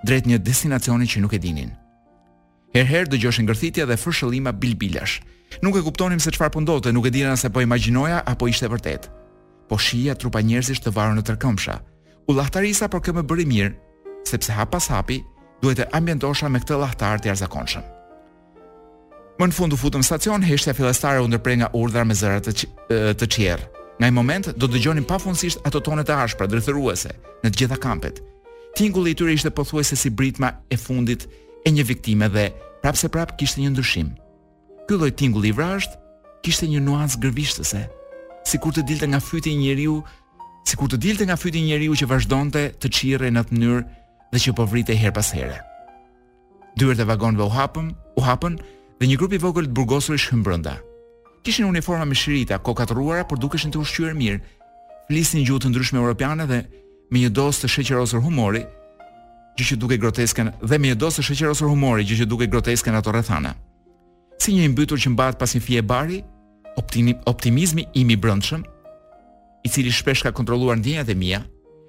drejt 0.05 0.27
një 0.27 0.39
destinacioni 0.43 1.07
që 1.07 1.21
nuk 1.21 1.33
e 1.35 1.39
dinin. 1.39 1.71
dë 2.75 3.17
gjoshin 3.19 3.47
gërthitja 3.47 3.87
dhe 3.87 3.97
fërshëllima 3.97 4.53
bilbilash. 4.53 5.21
Nuk 5.63 5.77
e 5.77 5.83
kuptonim 5.83 6.19
se 6.21 6.31
çfarë 6.31 6.51
po 6.53 6.61
ndodhte, 6.61 6.91
nuk 6.93 7.07
e 7.07 7.11
dinë 7.11 7.31
nëse 7.33 7.53
po 7.53 7.61
imagjinoja 7.61 8.23
apo 8.27 8.49
ishte 8.49 8.67
vërtet. 8.67 9.09
Po 9.69 9.79
shija 9.79 10.15
trupa 10.19 10.41
njerëzish 10.43 10.81
të 10.83 10.91
varur 10.91 11.15
në 11.15 11.23
tërkëmsha. 11.23 11.77
Ullahtarisa 12.29 12.89
por 12.91 13.01
kë 13.01 13.13
më 13.15 13.23
bëri 13.23 13.47
mirë, 13.47 13.75
sepse 14.29 14.53
hap 14.53 14.71
pas 14.73 14.87
hapi 14.89 15.23
duhet 15.63 15.79
të 15.81 15.89
ambientosha 15.97 16.49
me 16.51 16.61
këtë 16.63 16.79
lahtar 16.81 17.21
të 17.21 17.31
jarëzakonshëm. 17.31 17.85
Më 19.41 19.49
në 19.51 19.57
fund 19.57 19.73
u 19.75 19.79
futëm 19.81 20.05
stacion, 20.07 20.45
heshtja 20.47 20.75
fillestare 20.77 21.23
u 21.25 21.29
ndërpre 21.31 21.57
nga 21.59 21.71
urdhra 21.75 22.05
me 22.07 22.15
zërat 22.19 22.47
të, 22.47 22.63
të 23.21 23.29
qjerë. 23.37 23.65
Nga 23.99 24.07
i 24.11 24.15
moment, 24.15 24.49
do 24.59 24.67
të 24.69 24.83
gjonim 24.85 25.07
pa 25.09 25.17
funsisht 25.23 25.63
ato 25.67 25.81
tonet 25.81 26.11
e 26.11 26.15
ashpra, 26.21 26.47
drithëruese, 26.51 27.13
në 27.43 27.49
të 27.51 27.59
gjitha 27.61 27.79
kampet. 27.83 28.21
Tingulli 28.79 29.15
i 29.15 29.19
tyre 29.19 29.35
ishte 29.35 29.51
pothuaj 29.55 29.89
se 29.89 29.97
si 29.99 30.11
britma 30.11 30.53
e 30.71 30.77
fundit 30.79 31.25
e 31.67 31.71
një 31.75 31.85
viktime 31.91 32.29
dhe 32.37 32.49
prapë 32.83 33.01
se 33.01 33.11
prapë 33.15 33.37
kishte 33.41 33.63
një 33.63 33.73
ndryshim. 33.75 34.13
Ky 34.89 34.99
lloj 34.99 35.15
tingulli 35.19 35.51
i 35.51 35.57
vrasht 35.57 35.97
kishte 36.47 36.67
një 36.71 36.83
nuancë 36.87 37.23
gërvishtëse, 37.23 37.85
sikur 38.51 38.75
të 38.75 38.85
dilte 38.89 39.09
nga 39.11 39.23
fyti 39.23 39.55
i 39.55 39.61
njeriu, 39.63 40.01
sikur 40.67 40.91
të 40.91 40.99
dilte 41.07 41.27
nga 41.31 41.39
fyti 41.39 41.63
i 41.63 41.69
njeriu 41.71 41.95
që 41.99 42.11
vazhdonte 42.11 42.67
të 42.83 42.91
çirrej 42.99 43.35
në 43.35 43.43
atë 43.47 43.55
mënyrë 43.55 43.83
dhe 44.35 44.41
që 44.43 44.53
po 44.59 44.67
vritej 44.67 44.99
her 44.99 45.15
pas 45.15 45.29
here. 45.37 45.61
Dyert 46.79 46.99
e 46.99 47.07
vagonëve 47.07 47.45
u 47.47 47.53
hapën, 47.55 47.89
u 48.19 48.25
hapën 48.27 48.57
dhe 48.99 49.07
një 49.09 49.17
grup 49.21 49.35
i 49.37 49.41
vogël 49.43 49.69
të 49.71 49.77
burgosur 49.79 50.19
i 50.19 50.21
shkën 50.21 50.43
brenda. 50.43 50.75
Kishin 51.47 51.69
uniforma 51.69 52.07
me 52.09 52.17
shirita, 52.19 52.59
kokat 52.59 52.91
rruara, 52.95 53.25
por 53.29 53.39
dukeshin 53.39 53.71
të 53.73 53.79
ushqyer 53.83 54.15
mirë. 54.19 54.41
Flisnin 55.11 55.45
gjuhë 55.47 55.65
të 55.65 55.71
ndryshme 55.71 56.01
europiane 56.01 56.47
dhe 56.51 56.63
me 57.13 57.23
një 57.23 57.31
dozë 57.37 57.65
të 57.67 57.73
shoqërosur 57.75 58.23
humori, 58.25 58.65
gjë 59.59 59.69
që 59.71 59.79
dukej 59.81 60.01
groteske 60.03 60.47
dhe 60.65 60.79
me 60.81 60.91
një 60.91 60.99
dozë 61.05 61.21
të 61.21 61.27
shoqërosur 61.29 61.71
humori, 61.71 62.07
gjë 62.09 62.23
që 62.25 62.31
duke 62.33 62.49
groteske 62.51 62.91
ato 62.97 63.13
rrethana. 63.15 63.53
Si 64.41 64.57
një 64.57 64.71
mbytur 64.73 64.99
që 64.99 65.13
mbahet 65.15 65.39
pas 65.39 65.53
një 65.55 65.61
fije 65.63 65.83
bari, 65.91 66.23
optimizmi, 66.75 67.21
optimizmi 67.31 67.87
im 68.03 68.11
i 68.17 68.19
i 69.65 69.69
cili 69.73 69.89
shpesh 69.93 70.23
ka 70.27 70.31
kontrolluar 70.33 70.77
ndjenjat 70.77 71.09
e 71.09 71.15
mia, 71.15 71.39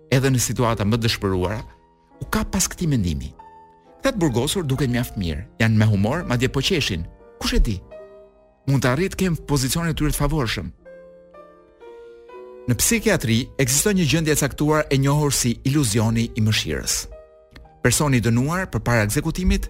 edhe 0.08 0.30
në 0.32 0.40
situata 0.40 0.86
më 0.88 0.96
dëshpëruara, 0.96 1.58
u 2.22 2.26
ka 2.26 2.44
pas 2.52 2.68
këtij 2.68 2.88
mendimi. 2.90 3.34
Këta 4.04 4.14
të 4.16 4.22
burgosur 4.22 4.64
duken 4.68 4.92
mjaft 4.94 5.16
mirë, 5.18 5.46
janë 5.60 5.80
me 5.80 5.88
humor, 5.90 6.24
madje 6.30 6.50
po 6.54 6.62
qeshin. 6.64 7.06
Kush 7.42 7.56
e 7.58 7.60
di? 7.66 7.76
Mund 8.70 8.84
të 8.86 8.92
arrit 8.94 9.16
kem 9.18 9.36
pozicionin 9.50 9.94
e 9.94 9.98
tyre 9.98 10.14
të 10.14 10.22
favorshëm. 10.22 10.70
Në 12.70 12.74
psikiatri 12.82 13.40
ekziston 13.62 13.98
një 14.00 14.06
gjendje 14.12 14.34
e 14.34 14.40
caktuar 14.42 14.86
e 14.90 14.98
njohur 14.98 15.34
si 15.34 15.56
iluzioni 15.70 16.30
i 16.38 16.42
mëshirës. 16.42 16.96
Personi 17.86 18.18
i 18.18 18.24
dënuar 18.26 18.66
përpara 18.74 19.04
ekzekutimit 19.06 19.68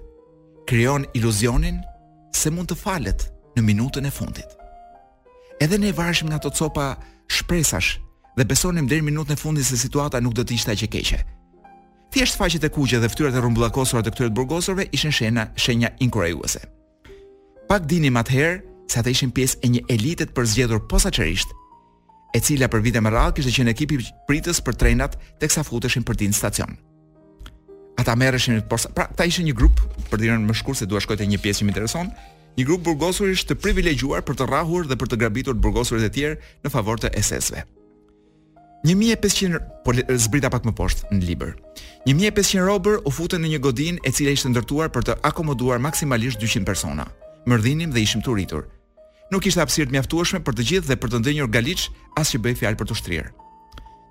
krijon 0.68 1.04
iluzionin 1.14 1.82
se 2.36 2.52
mund 2.52 2.72
të 2.72 2.78
falet 2.80 3.28
në 3.56 3.64
minutën 3.68 4.08
e 4.08 4.12
fundit. 4.12 4.48
Edhe 5.60 5.80
ne 5.80 5.92
varshim 5.96 6.30
nga 6.32 6.40
ato 6.40 6.52
copa 6.52 6.94
shpresash 7.32 8.00
dhe 8.38 8.48
besonim 8.48 8.88
deri 8.88 9.04
në 9.04 9.10
minutën 9.12 9.36
e 9.36 9.40
fundit 9.44 9.68
se 9.68 9.80
situata 9.80 10.20
nuk 10.24 10.36
do 10.36 10.44
të 10.44 10.56
ishte 10.60 10.72
aq 10.76 10.88
e 10.88 10.92
keqe 10.96 11.20
thjesht 12.12 12.38
faqet 12.38 12.64
e 12.64 12.70
kuqe 12.76 13.00
dhe 13.00 13.10
fytyrat 13.10 13.36
e 13.38 13.42
rrumbullakosura 13.42 14.04
të 14.06 14.14
këtyre 14.14 14.30
të 14.32 14.36
burgosurve 14.38 14.86
ishin 14.96 15.14
shenja 15.14 15.48
shenja 15.60 15.92
inkurajuese. 16.04 16.62
Pak 17.70 17.88
dini 17.90 18.12
më 18.14 18.22
ather 18.24 18.52
se 18.90 19.00
ata 19.00 19.10
ishin 19.10 19.32
pjesë 19.34 19.58
e 19.66 19.70
një 19.74 19.82
elite 19.96 20.28
të 20.28 20.36
përzgjedhur 20.38 20.84
posaçërisht, 20.92 21.50
e 22.36 22.40
cila 22.44 22.68
për 22.70 22.84
vite 22.86 23.02
me 23.02 23.14
radhë 23.14 23.38
kishte 23.38 23.54
qenë 23.56 23.74
ekip 23.74 23.94
i 23.98 24.02
pritës 24.30 24.62
për 24.66 24.78
trenat 24.82 25.18
teksa 25.42 25.64
futeshin 25.64 26.04
për 26.06 26.20
tin 26.24 26.34
stacion. 26.36 26.76
Ata 27.98 28.16
merreshin 28.20 28.58
me 28.58 28.64
posa, 28.70 28.92
pra 28.92 29.08
ata 29.10 29.26
ishin 29.26 29.48
një 29.50 29.56
grup 29.56 29.80
për 30.12 30.20
dinën 30.26 30.46
më 30.50 30.58
shkurt 30.60 30.82
se 30.82 30.86
dua 30.90 31.02
shkoj 31.02 31.22
te 31.22 31.28
një 31.32 31.40
pjesë 31.42 31.64
që 31.64 31.66
më 31.70 31.74
intereson. 31.74 32.12
Një 32.56 32.64
grup 32.68 32.84
burgosurish 32.88 33.48
të 33.48 33.58
privilegjuar 33.60 34.24
për 34.28 34.38
të 34.40 34.46
rrahur 34.48 34.86
dhe 34.88 35.00
për 35.00 35.10
të 35.12 35.20
grabitur 35.24 35.56
të 35.58 36.06
e 36.06 36.10
tjerë 36.16 36.36
në 36.64 36.72
favor 36.72 37.00
të 37.00 37.12
SS-ve. 37.20 37.64
1500 38.86 39.64
po 39.82 39.92
zbrita 40.14 40.52
pak 40.54 40.62
më 40.68 40.74
poshtë 40.78 41.10
në 41.16 41.26
libër. 41.26 41.54
1500 42.06 42.66
robër 42.70 43.00
u 43.02 43.10
futën 43.10 43.42
në 43.42 43.50
një 43.56 43.60
godinë 43.66 44.02
e 44.06 44.12
cila 44.14 44.36
ishte 44.38 44.52
ndërtuar 44.54 44.92
për 44.94 45.08
të 45.10 45.16
akomoduar 45.26 45.82
maksimalisht 45.82 46.38
200 46.38 46.68
persona. 46.70 47.08
Mërdhinim 47.50 47.90
dhe 47.94 48.04
ishim 48.06 48.22
turitur. 48.22 48.68
Nuk 49.34 49.48
ishte 49.50 49.64
hapësirë 49.64 49.90
të 49.90 49.96
mjaftueshme 49.96 50.42
për 50.46 50.54
të 50.54 50.68
gjithë 50.70 50.90
dhe 50.92 51.00
për 51.02 51.12
të 51.16 51.22
ndenjur 51.24 51.50
galiç 51.50 51.88
as 52.20 52.30
që 52.30 52.42
bëj 52.46 52.58
fjalë 52.62 52.78
për 52.82 52.86
të 52.92 52.96
ushtrir. 52.98 53.32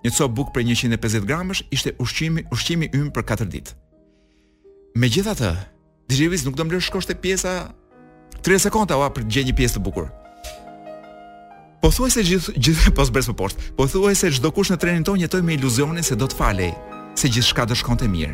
Një 0.02 0.12
copë 0.18 0.36
bukë 0.40 0.54
prej 0.56 0.66
150 0.74 1.28
gramësh 1.30 1.62
ishte 1.72 1.94
ushqimi 2.02 2.44
ushqimi 2.52 2.90
ym 2.98 3.12
për 3.14 3.24
4 3.30 3.50
ditë. 3.54 3.78
Megjithatë, 4.98 5.54
Dijevis 6.10 6.42
nuk 6.44 6.58
do 6.58 6.66
mblesh 6.66 6.90
kosht 6.92 7.10
e 7.10 7.14
pjesa 7.16 7.70
3 8.44 8.58
sekonda 8.66 8.98
oa 9.00 9.08
për 9.14 9.22
të 9.24 9.46
një 9.48 9.54
pjesë 9.56 9.78
të 9.78 9.84
bukur. 9.86 10.10
Po 11.84 11.90
thuaj 11.92 12.14
se 12.16 12.22
gjithë 12.24 12.52
gjithë 12.56 12.90
pas 12.96 13.08
po 13.10 13.14
bres 13.14 13.26
më 13.28 13.34
Po 13.76 13.84
thuaj 13.84 14.14
se 14.16 14.30
çdo 14.38 14.48
kush 14.56 14.70
në 14.72 14.78
trenin 14.80 15.04
ton 15.04 15.20
jetoj 15.20 15.42
me 15.44 15.52
iluzionin 15.52 16.00
se 16.02 16.16
do 16.16 16.24
të 16.24 16.38
falej, 16.40 16.72
se 17.12 17.28
gjithçka 17.28 17.66
do 17.68 17.76
shkonte 17.76 18.08
mirë. 18.08 18.32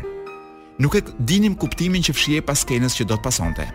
Nuk 0.79 0.95
e 0.95 1.01
dinim 1.19 1.57
kuptimin 1.59 1.99
që 2.07 2.15
fshihej 2.15 2.45
pas 2.47 2.63
skenës 2.63 2.95
që 2.95 3.09
do 3.11 3.19
të 3.19 3.25
pasonte. 3.27 3.65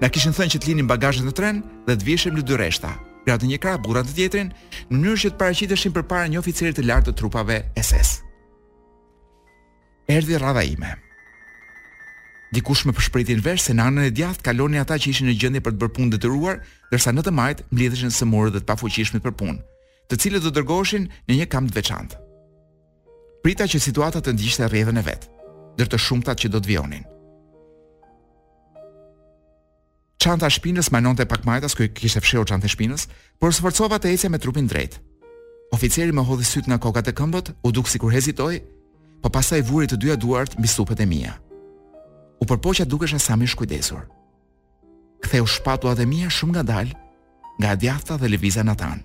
Na 0.00 0.08
kishin 0.08 0.32
thënë 0.32 0.54
që 0.56 0.62
të 0.62 0.70
linim 0.72 0.88
bagazhet 0.88 1.28
në 1.28 1.36
tren 1.36 1.60
dhe 1.84 1.92
të 1.92 2.08
vishim 2.08 2.32
në 2.38 2.46
dy 2.48 2.56
rreshta, 2.56 2.94
gratë 3.28 3.52
një 3.52 3.60
krah, 3.60 3.76
burra 3.84 4.00
të 4.00 4.16
tjetrin, 4.16 4.52
në 4.88 4.96
mënyrë 4.98 5.22
që 5.26 5.32
të 5.34 5.40
paraqiteshin 5.44 5.96
përpara 6.00 6.32
një 6.32 6.40
oficeri 6.40 6.72
të 6.72 6.86
lartë 6.88 7.12
të 7.12 7.18
trupave 7.20 7.60
SS. 7.76 8.16
Erdhi 10.08 10.40
rradha 10.40 10.64
ime. 10.72 10.96
Dikush 12.56 12.86
më 12.88 12.92
përshpëriti 12.96 13.34
në 13.36 13.42
vesh 13.44 13.64
se 13.68 13.74
në 13.76 13.84
anën 13.90 14.06
e 14.08 14.12
djathtë 14.16 14.46
kalonin 14.46 14.80
ata 14.80 14.96
që 14.96 15.10
ishin 15.12 15.26
në 15.28 15.34
gjendje 15.40 15.60
për 15.66 15.74
të 15.76 15.80
bërë 15.82 15.92
punë 15.98 16.12
detyruar, 16.14 16.62
ndërsa 16.88 17.12
në 17.12 17.24
të 17.26 17.32
majtë 17.36 17.64
mbledheshin 17.68 18.14
semorë 18.16 18.54
dhe 18.54 18.62
të 18.62 18.68
pafuqishmit 18.70 19.24
për 19.26 19.34
punë, 19.36 19.58
të 20.08 20.18
cilët 20.22 20.46
do 20.46 20.52
dërgoheshin 20.56 21.04
në 21.28 21.36
një 21.42 21.48
kamp 21.52 21.68
të 21.68 21.76
veçantë. 21.76 22.20
Prita 23.44 23.68
që 23.68 23.82
situata 23.86 24.22
të 24.24 24.32
ndiqte 24.38 24.70
rrjedhën 24.72 25.02
e 25.02 25.04
vet, 25.04 25.28
ndër 25.76 25.90
të 25.92 26.00
shumtat 26.00 26.40
që 26.40 26.52
do 26.54 26.62
të 26.64 26.70
vionin. 26.72 27.04
Çanta 30.16 30.48
shpinës 30.50 30.88
manonte 30.96 31.28
pak 31.28 31.44
majtas 31.46 31.76
që 31.76 31.90
kishte 31.92 32.24
fshehur 32.24 32.48
çantën 32.48 32.64
e 32.64 32.72
shpinës, 32.72 33.04
por 33.36 33.52
sforcova 33.52 34.00
të 34.00 34.14
ecja 34.16 34.32
me 34.32 34.40
trupin 34.40 34.64
drejt. 34.72 34.96
Oficeri 35.76 36.08
më 36.16 36.24
hodhi 36.30 36.48
syt 36.48 36.70
nga 36.72 36.80
kokat 36.80 37.10
e 37.12 37.16
këmbët, 37.20 37.52
u 37.66 37.68
duk 37.74 37.90
sikur 37.92 38.14
hezitoi, 38.16 38.62
po 39.20 39.28
pasaj 39.28 39.60
të 39.68 39.96
dyja 40.00 40.16
duart 40.16 40.56
mbi 40.56 40.68
supet 40.78 41.00
e 41.04 41.06
mia 41.06 41.34
u 42.40 42.44
përpoqja 42.44 42.84
dukesh 42.88 43.16
sa 43.18 43.36
më 43.36 43.46
shkujdesur. 43.52 44.04
Ktheu 45.24 45.46
shpatulla 45.48 45.96
dhe 45.96 46.06
mia 46.06 46.28
shumë 46.28 46.54
ngadal 46.56 46.88
nga 47.60 47.70
djathta 47.76 48.16
dhe 48.20 48.28
lëviza 48.28 48.62
Natan. 48.64 49.00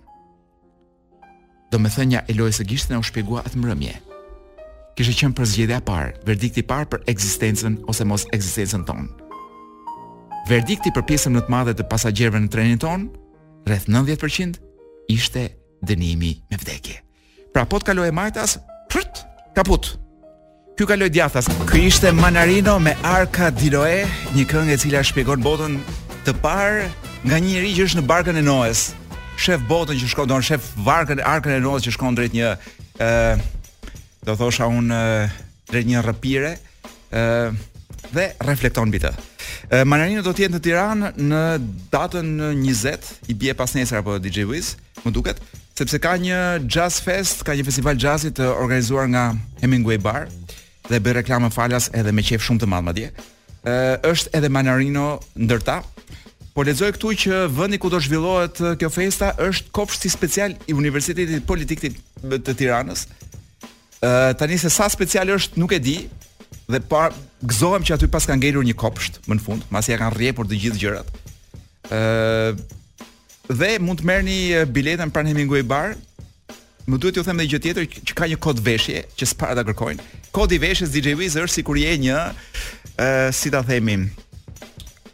Do 1.72 1.80
me 1.80 1.90
thënja 1.90 2.26
e 2.28 2.36
lojës 2.36 2.60
e 2.60 2.66
gishtën 2.68 2.96
e 2.96 3.00
u 3.00 3.04
shpjegua 3.08 3.46
atë 3.48 3.58
mërëmje. 3.62 3.96
Kishë 4.98 5.14
qenë 5.22 5.36
për 5.38 5.48
zgjede 5.50 5.76
a 5.78 5.80
parë, 5.88 6.12
verdikti 6.28 6.66
parë 6.68 6.90
për 6.92 7.04
eksistencen 7.14 7.80
ose 7.92 8.04
mos 8.04 8.28
eksistencen 8.36 8.84
tonë. 8.90 9.08
Verdikti 10.52 10.92
për 10.92 11.08
pjesëm 11.08 11.36
në 11.38 11.46
të 11.46 11.54
madhe 11.56 11.74
të 11.78 11.88
pasagjerve 11.88 12.42
në 12.44 12.52
trenin 12.52 12.82
tonë, 12.84 13.08
rreth 13.70 13.88
90% 13.88 14.60
ishte 15.16 15.48
dënimi 15.88 16.32
me 16.52 16.60
vdekje. 16.60 16.98
Pra 17.56 17.64
po 17.64 17.80
të 17.80 17.92
kaloj 17.92 18.12
e 18.12 18.16
majtas, 18.20 18.60
prët, 18.92 19.24
Kaput. 19.56 19.96
Ky 20.82 20.88
ka 20.90 20.96
lloj 20.98 21.10
djathas. 21.14 21.46
Ky 21.70 21.80
ishte 21.86 22.12
Manarino 22.12 22.80
me 22.82 22.96
Arka 23.06 23.52
Diloe, 23.54 24.02
një 24.34 24.46
këngë 24.50 24.72
e 24.74 24.78
cila 24.82 25.02
shpjegon 25.06 25.44
botën 25.46 25.76
të 26.26 26.34
parë 26.42 26.88
nga 27.22 27.38
një 27.38 27.52
njerëz 27.52 27.76
që 27.78 27.84
është 27.86 28.00
në 28.00 28.06
barkën 28.10 28.40
e 28.42 28.42
Noës. 28.42 28.82
Shef 29.38 29.62
botën 29.70 30.00
që 30.02 30.10
shkon, 30.10 30.32
don 30.32 30.42
shef 30.42 30.72
barkën 30.82 31.22
e 31.22 31.28
Arkën 31.36 31.54
e 31.54 31.60
Noës 31.62 31.86
që 31.86 31.94
shkon 31.94 32.18
drejt 32.18 32.34
një 32.34 32.50
ë 32.98 33.12
uh, 33.12 33.46
do 34.26 34.34
thosha 34.42 34.66
un 34.74 34.90
uh, 34.90 35.30
drejt 35.70 35.86
një 35.92 36.02
rrëpire 36.02 36.56
ë 36.58 36.60
uh, 37.14 37.54
dhe 38.16 38.30
reflekton 38.50 38.90
mbi 38.90 39.04
të. 39.06 39.14
Uh, 39.14 39.86
Manarino 39.86 40.26
do 40.26 40.34
të 40.34 40.48
jetë 40.48 40.58
në 40.58 40.64
Tiranë 40.66 41.14
në 41.30 41.44
datën 41.94 42.34
20, 42.58 43.16
i 43.30 43.38
bie 43.38 43.54
pas 43.54 43.78
nesër 43.78 44.02
apo 44.02 44.18
DJ 44.18 44.50
Wiz, 44.50 44.74
më 45.06 45.14
duket, 45.14 45.46
sepse 45.78 46.02
ka 46.02 46.18
një 46.22 46.42
jazz 46.66 46.98
fest, 47.06 47.46
ka 47.46 47.54
një 47.54 47.70
festival 47.70 48.02
jazzit 48.02 48.42
të 48.42 48.50
organizuar 48.58 49.06
nga 49.14 49.28
Hemingway 49.62 49.98
Bar, 50.02 50.26
dhe 50.90 51.00
bëj 51.02 51.16
reklamë 51.22 51.52
falas 51.54 51.90
edhe 51.98 52.14
me 52.16 52.24
qejf 52.26 52.44
shumë 52.46 52.64
të 52.64 52.70
madh 52.72 52.86
madje. 52.90 53.10
Ë 53.68 54.02
është 54.10 54.32
edhe 54.40 54.50
Manarino 54.54 55.20
ndërta. 55.40 55.82
Po 56.56 56.66
lexoj 56.68 56.90
këtu 56.98 57.12
që 57.26 57.42
vendi 57.56 57.78
ku 57.80 57.92
do 57.94 58.00
zhvillohet 58.04 58.58
kjo 58.82 58.90
festa 58.92 59.32
është 59.46 59.72
kofshi 59.78 60.10
special 60.12 60.56
i 60.68 60.76
Universitetit 60.76 61.46
Politik 61.48 61.84
të 61.86 62.58
Tiranës. 62.60 63.06
Ë 64.02 64.34
tani 64.42 64.58
se 64.60 64.72
sa 64.74 64.90
special 64.92 65.32
është 65.38 65.62
nuk 65.62 65.78
e 65.78 65.80
di 65.80 65.98
dhe 66.72 66.80
pa 66.90 67.06
gëzohem 67.44 67.86
që 67.88 67.96
aty 67.98 68.08
pas 68.12 68.26
kanë 68.28 68.42
ngelur 68.42 68.66
një 68.68 68.76
kopsht 68.80 69.20
më 69.28 69.38
në 69.38 69.44
fund, 69.46 69.64
masi 69.74 69.92
ja 69.94 70.00
kanë 70.02 70.16
rrjepur 70.18 70.48
të 70.50 70.60
gjithë 70.66 70.82
gjërat. 70.86 71.18
Ë 71.92 72.00
dhe 73.62 73.72
mund 73.84 74.00
të 74.02 74.08
merrni 74.08 74.40
biletën 74.72 75.10
pranë 75.12 75.34
Hemingway 75.34 75.64
Bar, 75.68 75.96
më 76.92 77.00
duhet 77.00 77.16
t'ju 77.18 77.24
them 77.28 77.40
edhe 77.42 77.54
gjë 77.56 77.62
tjetër 77.66 77.88
që 78.10 78.18
ka 78.20 78.28
një 78.32 78.40
kod 78.44 78.60
veshje 78.66 79.02
që 79.20 79.28
s'para 79.32 79.56
ta 79.58 79.64
kërkojnë. 79.68 80.10
Kodi 80.36 80.58
i 80.60 80.64
veshjes 80.64 80.92
DJ 80.94 81.16
Wiz 81.20 81.38
është 81.40 81.62
sikur 81.62 81.80
je 81.80 81.94
një 82.06 82.18
ë 82.22 83.08
uh, 83.08 83.28
si 83.36 83.52
ta 83.54 83.64
themi 83.68 84.02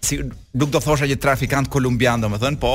si 0.07 0.19
nuk 0.57 0.72
do 0.74 0.79
thosha 0.81 1.07
një 1.10 1.17
trafikant 1.19 1.67
kolumbian 1.74 2.22
domethën, 2.24 2.57
po 2.62 2.74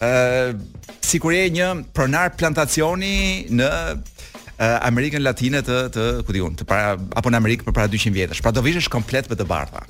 ë 0.00 0.08
uh, 0.08 0.96
sikur 1.04 1.34
je 1.36 1.44
një 1.58 1.68
pronar 1.96 2.34
plantacioni 2.38 3.14
në 3.54 3.68
uh, 3.94 4.76
Amerikën 4.88 5.22
Latine 5.24 5.60
të 5.66 5.78
të 5.94 6.04
ku 6.28 6.34
diun, 6.36 6.54
të 6.58 6.66
para 6.68 6.94
apo 6.96 7.30
në 7.30 7.40
Amerikë 7.40 7.66
për 7.68 7.74
para 7.78 7.90
200 7.90 8.14
vjetësh. 8.18 8.42
Pra 8.44 8.52
do 8.54 8.62
vishesh 8.66 8.88
komplet 8.92 9.26
me 9.30 9.34
të 9.38 9.46
bardha. 9.50 9.82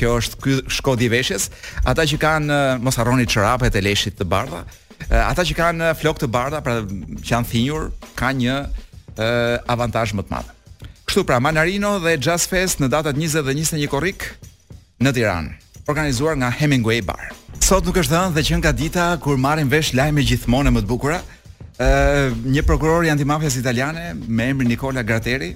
Kjo 0.00 0.16
është 0.20 0.40
ky 0.44 0.58
shkodi 0.80 1.06
i 1.08 1.12
veshjes. 1.12 1.48
Ata 1.88 2.06
që 2.08 2.20
kanë 2.24 2.50
uh, 2.50 2.70
mos 2.84 2.98
harroni 3.00 3.28
çorapet 3.30 3.76
e 3.76 3.82
leshit 3.84 4.18
të 4.20 4.26
bardha, 4.30 4.64
ata 5.08 5.44
që 5.46 5.54
kanë 5.56 5.90
flok 6.00 6.20
të 6.20 6.28
bardha, 6.32 6.60
pra 6.64 6.80
që 6.84 7.34
janë 7.34 7.48
thinjur, 7.50 7.88
kanë 8.18 8.42
një 8.44 8.56
uh, 8.60 9.24
avantazh 9.72 10.14
më 10.18 10.26
të 10.26 10.34
madh. 10.34 10.50
Kështu 11.08 11.24
pra, 11.26 11.40
Manarino 11.42 11.96
dhe 12.02 12.16
Jazz 12.22 12.46
Fest 12.50 12.80
në 12.82 12.90
datat 12.92 13.16
20 13.18 13.42
dhe 13.46 13.56
21 13.56 13.88
korrik 13.90 14.28
në 15.02 15.14
Tiranë, 15.16 15.56
organizuar 15.90 16.36
nga 16.38 16.52
Hemingway 16.60 17.00
Bar. 17.02 17.32
Sot 17.60 17.86
nuk 17.86 17.98
është 18.02 18.14
dhënë 18.14 18.36
dhe 18.36 18.44
që 18.46 18.60
nga 18.60 18.72
dita 18.74 19.08
kur 19.22 19.38
marrin 19.38 19.70
vesh 19.70 19.92
lajme 19.98 20.22
gjithmonë 20.26 20.72
më 20.76 20.84
të 20.84 20.90
bukura, 20.90 21.20
ë 21.20 21.88
uh, 21.88 22.38
një 22.54 22.64
prokuror 22.68 23.08
i 23.08 23.12
antimafias 23.14 23.56
italiane 23.58 24.12
me 24.20 24.50
emrin 24.52 24.70
Nicola 24.70 25.02
Grateri, 25.06 25.54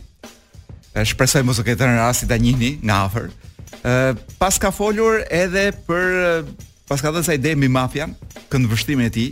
shpresoj 0.95 1.43
mos 1.43 1.59
u 1.59 1.65
ketën 1.67 1.97
rasti 1.99 2.27
ta 2.31 2.37
njihni 2.39 2.79
nga 2.87 3.01
afër. 3.09 3.31
ë 3.85 4.13
pas 4.39 4.55
ka 4.63 4.71
folur 4.71 5.25
edhe 5.31 5.73
për 5.87 6.45
pas 6.89 7.01
ka 7.01 7.09
dhënë 7.13 7.27
sa 7.27 7.37
ide 7.37 7.55
mbi 7.57 7.69
mafian, 7.73 8.13
kënd 8.53 8.69
vështrimin 8.69 9.09
e 9.09 9.13
tij 9.15 9.29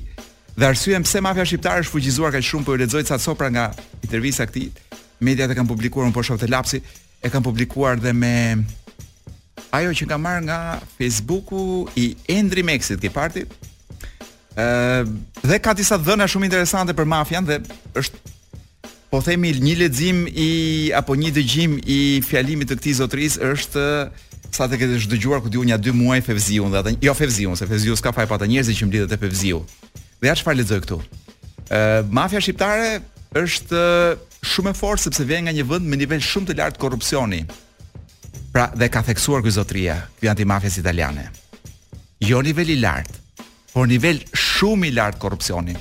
dhe 0.59 0.67
arsyeën 0.69 1.05
pse 1.05 1.21
mafia 1.25 1.45
shqiptare 1.49 1.83
është 1.83 1.95
fuqizuar 1.95 2.33
kaq 2.35 2.45
shumë 2.49 2.67
po 2.67 2.75
e 2.77 2.81
lexoj 2.83 3.05
ca 3.09 3.19
sopra 3.21 3.49
nga 3.53 3.67
intervista 4.05 4.45
e 4.45 4.49
këtij. 4.51 4.69
Mediat 5.25 5.53
e 5.53 5.57
kanë 5.57 5.69
publikuar 5.71 6.09
unë 6.09 6.17
po 6.17 6.25
shoh 6.25 6.41
te 6.41 6.49
lapsi, 6.51 6.81
e 7.25 7.31
kanë 7.33 7.45
publikuar 7.47 8.01
dhe 8.03 8.13
me 8.13 8.35
ajo 9.77 9.93
që 9.97 10.09
ka 10.11 10.19
marr 10.21 10.43
nga 10.47 10.81
Facebooku 10.99 11.87
i 11.97 12.13
Endri 12.33 12.65
Mexit, 12.67 13.01
ke 13.01 13.11
parti? 13.13 13.45
ë 14.53 14.67
dhe 15.49 15.61
ka 15.65 15.73
disa 15.77 15.97
dhëna 16.01 16.29
shumë 16.29 16.49
interesante 16.51 16.93
për 16.97 17.09
mafian 17.09 17.47
dhe 17.49 17.61
është 17.97 18.37
po 19.13 19.21
themi 19.25 19.53
një 19.61 19.75
lexim 19.85 20.25
i 20.41 20.51
apo 20.97 21.13
një 21.21 21.31
dëgjim 21.37 21.73
i 21.85 22.01
fjalimit 22.25 22.73
të 22.73 22.81
këtij 22.81 22.99
zotëris 23.01 23.35
është 23.45 23.87
sa 24.57 24.67
të 24.69 24.77
kesh 24.83 25.07
dëgjuar 25.09 25.41
ku 25.43 25.49
diu 25.53 25.63
një 25.65 25.79
2 25.81 25.95
muaj 25.97 26.21
Fevziu 26.27 26.67
dhe 26.73 26.77
ata 26.83 26.93
jo 27.01 27.15
Fevziu, 27.17 27.55
se 27.57 27.65
Fevziu 27.69 27.97
s'ka 27.97 28.13
faj 28.13 28.27
pa 28.29 28.37
të 28.39 28.51
njerëz 28.51 28.71
që 28.77 28.89
mblidhet 28.89 29.13
te 29.15 29.19
Fevziu. 29.23 29.63
Dhe 30.21 30.29
ja 30.29 30.35
çfarë 30.37 30.59
lexoj 30.61 30.81
këtu? 30.85 30.99
Ë 31.73 31.81
mafia 32.13 32.41
shqiptare 32.45 32.91
është 33.41 33.81
shumë 34.53 34.73
e 34.73 34.77
fortë 34.77 35.07
sepse 35.09 35.25
vjen 35.29 35.47
nga 35.49 35.55
një 35.57 35.65
vend 35.71 35.89
me 35.89 35.97
nivel 35.97 36.21
shumë 36.23 36.51
të 36.51 36.57
lartë 36.61 36.83
korrupsioni. 36.85 37.41
Pra 38.53 38.67
dhe 38.77 38.91
ka 38.93 39.01
theksuar 39.07 39.41
ky 39.43 39.55
zotria, 39.57 39.97
ky 40.21 40.29
antimafjes 40.29 40.77
italiane. 40.83 41.31
Jo 42.21 42.43
nivel 42.45 42.75
i 42.75 42.77
lartë, 42.85 43.17
por 43.73 43.89
nivel 43.89 44.21
shumë 44.37 44.91
i 44.91 44.93
lartë 44.99 45.21
korrupsioni. 45.25 45.79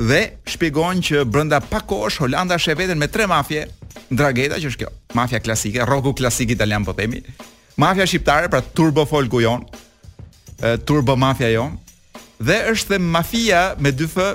Dhe 0.00 0.20
shpjegon 0.50 0.98
që 1.06 1.22
brenda 1.30 1.62
pak 1.62 1.86
kohësh 1.92 2.18
Holanda 2.24 2.58
shë 2.58 2.74
veten 2.78 2.98
me 2.98 3.06
tre 3.08 3.30
mafje, 3.30 3.68
Ndrageta 4.10 4.56
që 4.58 4.66
është 4.72 4.78
kjo, 4.80 4.88
mafia 5.14 5.38
klasike, 5.42 5.82
rroku 5.86 6.10
klasik 6.18 6.50
italian 6.50 6.82
po 6.86 6.90
themi, 6.98 7.20
Mafia 7.80 8.04
shqiptare, 8.06 8.48
pra 8.48 8.60
Turbo 8.60 9.06
Folku 9.06 9.40
jon, 9.40 9.62
Turbo 10.84 11.16
Mafia 11.16 11.48
jon, 11.56 11.78
dhe 12.40 12.58
është 12.74 12.94
dhe 12.94 12.98
mafia 13.00 13.60
me 13.80 13.92
dy 13.92 14.08
f 14.08 14.34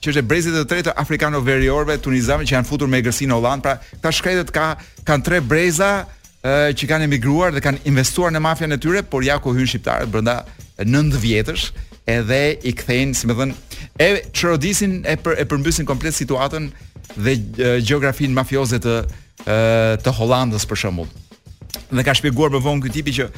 që 0.00 0.10
është 0.12 0.18
e 0.18 0.24
brezit 0.24 0.54
të 0.56 0.62
tretë 0.66 0.94
afrikano-veriorve 1.02 1.98
tunizave 2.00 2.46
që 2.48 2.54
janë 2.56 2.66
futur 2.70 2.88
me 2.88 3.02
egrësi 3.02 3.26
në 3.28 3.36
Hollandë. 3.36 3.64
Pra, 3.66 3.74
ka 4.00 4.12
shkretet 4.16 4.48
ka 4.54 4.70
kanë 5.04 5.26
tre 5.26 5.40
breza 5.44 5.90
e, 6.00 6.72
që 6.72 6.88
kanë 6.94 7.04
emigruar 7.04 7.52
dhe 7.52 7.60
kanë 7.66 7.82
investuar 7.90 8.32
në 8.32 8.40
mafian 8.48 8.72
e 8.72 8.80
tyre, 8.80 9.02
por 9.04 9.26
ja 9.28 9.36
ku 9.44 9.52
hyn 9.52 9.68
shqiptarët 9.68 10.08
brenda 10.10 10.38
9 10.88 11.20
vjetësh 11.20 11.66
edhe 12.16 12.40
i 12.64 12.72
kthejnë, 12.80 13.12
si 13.12 13.28
më 13.28 13.38
dhenë, 13.42 13.58
e 14.00 14.08
çrodisin 14.32 15.02
e 15.04 15.18
për, 15.20 15.36
e 15.36 15.44
përmbysin 15.52 15.86
komplet 15.86 16.16
situatën 16.16 16.70
dhe 17.20 17.36
geografin 17.84 18.32
mafioze 18.40 18.80
të 18.80 19.02
e, 19.04 19.62
të 20.00 20.16
Hollandës 20.16 20.64
për 20.70 20.86
shembull 20.86 21.12
dhe 21.98 22.04
ka 22.06 22.14
shpjeguar 22.14 22.52
më 22.54 22.60
vonë 22.64 22.82
ky 22.86 22.92
tipi 22.98 23.14
që 23.18 23.28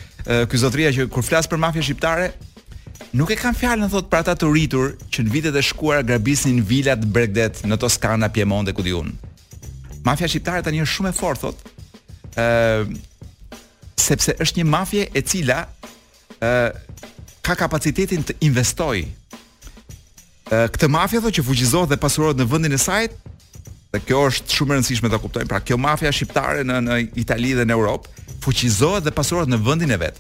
ky 0.51 0.59
zotria 0.61 0.93
që 0.95 1.09
kur 1.13 1.25
flas 1.27 1.49
për 1.49 1.61
mafia 1.63 1.85
shqiptare 1.85 2.33
Nuk 3.13 3.29
e 3.33 3.37
kam 3.37 3.53
fjalën 3.53 3.91
thot 3.93 4.07
për 4.09 4.23
ata 4.23 4.33
të 4.41 4.49
rritur 4.49 4.93
që 5.13 5.25
në 5.27 5.33
vitet 5.35 5.57
e 5.59 5.63
shkuara 5.67 6.05
grabisnin 6.07 6.63
vilat 6.65 7.03
Bregdet 7.13 7.59
në 7.69 7.77
Toskana, 7.83 8.31
Piemonte 8.33 8.73
ku 8.73 8.81
diun. 8.87 9.11
Mafia 10.07 10.29
shqiptare 10.31 10.63
tani 10.65 10.81
është 10.81 10.93
shumë 10.95 11.11
e 11.11 11.17
fortë 11.19 11.43
thot. 11.43 11.59
ë 12.37 12.87
sepse 14.05 14.37
është 14.45 14.63
një 14.63 14.69
mafie 14.71 15.09
e 15.13 15.21
cila 15.29 15.59
ë 16.41 16.71
ka 17.45 17.59
kapacitetin 17.67 18.25
të 18.29 18.39
investojë. 18.49 19.05
ë 20.49 20.65
këtë 20.73 20.89
mafie 20.97 21.21
thotë 21.21 21.37
që 21.41 21.47
fuqizohet 21.51 21.93
dhe 21.93 22.01
pasurohet 22.07 22.41
në 22.41 22.49
vendin 22.55 22.79
e 22.79 22.81
saj 22.87 23.11
Dhe 23.93 24.01
kjo 24.09 24.23
është 24.31 24.55
shumë 24.57 24.73
e 24.73 24.77
rëndësishme 24.79 25.09
ta 25.13 25.19
kuptojmë. 25.21 25.51
Pra 25.53 25.59
kjo 25.61 25.77
mafia 25.77 26.09
shqiptare 26.17 26.63
në 26.65 26.77
në 26.87 26.95
Itali 27.21 27.51
dhe 27.59 27.67
në 27.69 27.75
Europë 27.75 28.09
fuqizohet 28.43 29.05
dhe 29.05 29.13
pasurohet 29.13 29.51
në 29.53 29.59
vendin 29.67 29.93
e 29.93 29.99
vet. 30.01 30.17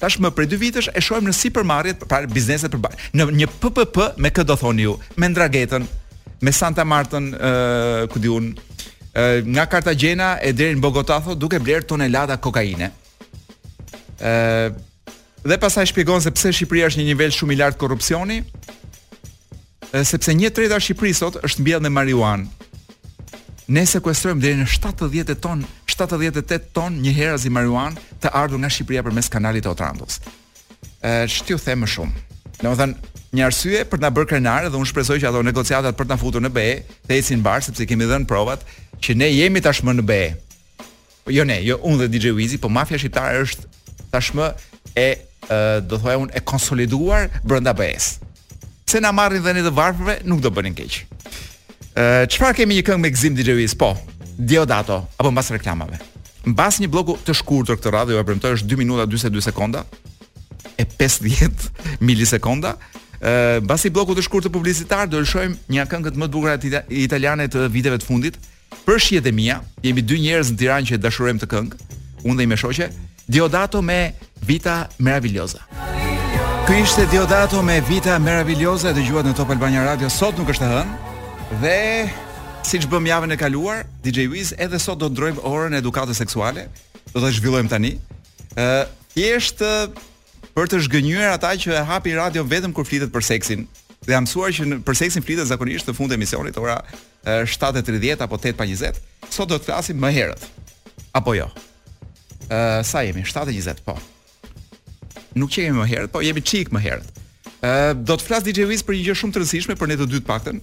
Tashmë 0.00 0.32
prej 0.34 0.48
dy 0.50 0.56
vitesh 0.58 0.88
e 0.98 1.02
shohim 1.04 1.28
në 1.30 1.34
supermarket 1.36 2.02
pra 2.10 2.24
bizneset 2.26 2.72
për 2.82 2.96
në 3.14 3.28
një 3.38 3.46
PPP 3.62 4.06
me 4.24 4.32
kë 4.34 4.42
do 4.48 4.56
thoni 4.58 4.88
ju, 4.88 4.96
me 5.20 5.28
Dragetën, 5.30 5.86
me 6.42 6.52
Santa 6.56 6.82
Martën, 6.88 7.28
ë 7.30 8.08
ku 8.10 8.18
diun, 8.24 8.48
ë 9.14 9.26
nga 9.54 9.68
Kartagjena 9.70 10.32
e 10.42 10.50
deri 10.56 10.74
në 10.74 10.82
Bogota 10.82 11.20
thot 11.22 11.38
duke 11.38 11.60
bler 11.62 11.86
tonelada 11.86 12.40
kokaine. 12.42 12.90
ë 14.18 14.72
dhe 15.48 15.56
pasaj 15.60 15.86
shpjegon 15.92 16.20
se 16.26 16.30
pse 16.36 16.50
Shqipëria 16.58 16.90
është 16.90 16.98
një 17.00 17.06
nivel 17.14 17.30
shumë 17.32 17.52
i 17.54 17.60
lartë 17.62 17.78
korrupsioni, 17.80 18.40
sepse 20.04 20.32
1/3 20.34 20.74
e 20.74 20.80
Shqipërisë 20.84 21.18
sot 21.22 21.36
është 21.46 21.60
mbjellë 21.62 21.82
me 21.82 21.88
marijuan 21.94 22.42
ne 23.70 23.84
sekuestrojmë 23.86 24.42
deri 24.42 24.58
në 24.60 24.66
70 24.70 25.36
ton, 25.44 25.62
78 25.88 26.58
ton 26.74 26.96
një 27.04 27.12
herëz 27.14 27.44
i 27.46 27.52
marijuan 27.54 27.94
të 28.22 28.32
ardhur 28.40 28.60
nga 28.64 28.70
Shqipëria 28.72 29.04
përmes 29.06 29.30
kanalit 29.30 29.64
të 29.64 29.70
Otrantos. 29.70 30.18
Ë, 31.02 31.28
ç'ti 31.30 31.56
them 31.64 31.84
më 31.86 31.90
shumë? 31.94 32.22
Domethënë, 32.62 33.10
një 33.38 33.44
arsye 33.46 33.84
për 33.88 34.00
të 34.00 34.04
na 34.04 34.10
bërë 34.16 34.30
krenarë 34.32 34.70
dhe 34.74 34.78
unë 34.80 34.90
shpresoj 34.90 35.20
që 35.22 35.28
ato 35.30 35.42
negociatat 35.46 35.96
për 35.98 36.08
të 36.08 36.12
na 36.12 36.18
futur 36.18 36.42
në 36.44 36.50
BE 36.54 36.66
të 37.08 37.16
ecin 37.20 37.40
mbar 37.40 37.62
sepse 37.64 37.86
kemi 37.88 38.08
dhënë 38.10 38.26
provat 38.28 38.64
që 39.00 39.14
ne 39.20 39.30
jemi 39.30 39.62
tashmë 39.64 39.94
në 40.00 40.04
BE. 40.10 40.22
Po 41.24 41.34
jo 41.36 41.46
ne, 41.46 41.60
jo 41.64 41.78
unë 41.86 42.02
dhe 42.02 42.08
DJ 42.10 42.34
Wizi, 42.36 42.58
po 42.60 42.68
mafia 42.68 42.98
shqiptare 43.00 43.44
është 43.44 43.68
tashmë 44.10 44.50
e, 44.98 45.06
e 45.06 45.60
do 45.86 46.00
thoya 46.00 46.18
unë 46.24 46.34
e 46.36 46.42
konsoliduar 46.52 47.30
brenda 47.46 47.76
BE-s. 47.78 48.16
Se 48.90 48.98
na 48.98 49.14
marrin 49.14 49.44
dhe 49.46 49.54
ne 49.60 49.64
të 49.68 49.72
varfëve, 49.76 50.18
nuk 50.26 50.42
do 50.42 50.50
bënin 50.52 50.74
keq. 50.74 51.04
Çfarë 52.30 52.54
kemi 52.60 52.76
një 52.78 52.84
këngë 52.86 53.02
me 53.02 53.10
Gzim 53.10 53.34
DJ 53.34 53.56
Wiz? 53.58 53.74
Po. 53.74 53.94
Diodato 54.40 55.00
apo 55.20 55.30
mbas 55.34 55.50
reklamave. 55.52 55.98
Mbas 56.48 56.78
një 56.80 56.88
bloku 56.88 57.16
të 57.26 57.34
shkurtër 57.36 57.76
këtë 57.80 57.92
radhë, 57.92 58.14
ju 58.14 58.20
e 58.22 58.26
premtoj 58.26 58.52
është 58.56 58.70
2 58.70 58.78
minuta 58.80 59.04
42 59.10 59.42
sekonda 59.44 59.82
e 60.80 60.86
50 60.88 61.70
milisekonda. 62.06 62.76
Ë, 63.20 63.30
uh, 63.30 63.56
mbas 63.66 63.84
i 63.84 63.90
bllokut 63.92 64.16
të 64.16 64.24
shkurtër 64.24 64.52
publicitar 64.54 65.10
do 65.12 65.20
lëshojmë 65.20 65.58
një 65.76 65.84
këngë 65.90 66.14
më 66.14 66.30
të 66.30 66.34
bukur 66.36 66.80
italiane 67.02 67.48
të 67.52 67.66
viteve 67.74 67.98
të 68.00 68.06
fundit. 68.08 68.38
Për 68.86 68.98
shihet 69.02 69.26
e 69.28 69.34
mia, 69.34 69.58
jemi 69.84 70.00
dy 70.06 70.22
njerëz 70.24 70.54
në 70.54 70.60
Tiranë 70.62 70.90
që 70.92 71.00
dashurojmë 71.04 71.42
të 71.44 71.50
këngë, 71.50 71.92
unë 72.22 72.36
dhe 72.38 72.46
i 72.46 72.48
me 72.48 72.56
shoqe, 72.58 72.86
Diodato 73.30 73.82
me 73.82 74.14
Vita 74.46 74.86
Meravigliosa. 75.02 75.60
Ky 76.68 76.80
ishte 76.86 77.04
Diodato 77.12 77.60
me 77.66 77.80
Vita 77.90 78.16
Meravigliosa 78.22 78.94
e 78.94 78.96
dëgjuat 78.96 79.26
në 79.28 79.36
Top 79.36 79.50
Albania 79.52 79.84
Radio 79.84 80.08
sot 80.10 80.38
nuk 80.40 80.54
është 80.54 80.68
e 80.68 80.72
hënë. 80.72 80.98
Dhe 81.58 82.06
si 82.62 82.78
që 82.78 82.86
bëm 82.92 83.08
javën 83.10 83.34
e 83.34 83.36
kaluar, 83.40 83.80
DJ 84.04 84.28
Wiz, 84.30 84.52
edhe 84.54 84.78
sot 84.78 85.00
do 85.00 85.08
të 85.10 85.16
ndrojmë 85.16 85.40
orën 85.48 85.74
e 85.74 85.80
edukatës 85.82 86.20
seksuale, 86.22 86.68
do 87.10 87.18
të 87.18 87.32
zhvillojmë 87.40 87.72
tani. 87.72 87.94
Uh, 88.54 88.84
Jeshtë 89.18 89.70
për 90.54 90.70
të 90.70 90.80
zhgënyër 90.86 91.32
ata 91.32 91.50
që 91.58 91.74
e 91.80 91.82
hapi 91.88 92.14
radio 92.14 92.44
vetëm 92.46 92.72
kur 92.76 92.86
flitet 92.86 93.10
për 93.10 93.26
seksin, 93.26 93.66
dhe 94.06 94.14
amësuar 94.16 94.54
që 94.54 94.68
në, 94.68 94.78
për 94.86 95.00
seksin 95.02 95.26
flitet 95.26 95.50
zakonisht 95.50 95.90
të 95.90 95.96
fund 95.98 96.14
e 96.14 96.18
emisionit, 96.20 96.54
ora 96.60 96.78
uh, 97.26 97.42
7.30 97.50 98.22
apo 98.28 98.38
8.20, 98.38 99.02
sot 99.32 99.50
do 99.50 99.58
të 99.58 99.72
klasim 99.72 99.98
më 100.06 100.14
herët. 100.20 100.46
Apo 101.18 101.34
jo? 101.34 101.48
Uh, 102.46 102.78
sa 102.86 103.02
jemi? 103.02 103.26
7.20, 103.26 103.82
po. 103.86 103.98
Nuk 105.38 105.50
që 105.54 105.66
jemi 105.66 105.82
më 105.82 105.90
herët, 105.96 106.14
po 106.14 106.22
jemi 106.22 106.42
qik 106.46 106.70
më 106.74 106.86
herët. 106.86 107.14
Uh, 107.60 107.92
do 108.00 108.14
të 108.16 108.28
flas 108.30 108.46
DJ 108.46 108.70
Wiz 108.70 108.86
për 108.86 109.00
një 109.00 109.08
gjë 109.10 109.16
shumë 109.20 109.34
të 109.36 109.42
rëndësishme 109.42 109.74
për 109.80 109.90
ne 109.92 109.98
të 110.00 110.06
dy 110.08 110.18
të 110.22 110.30
paktën, 110.30 110.58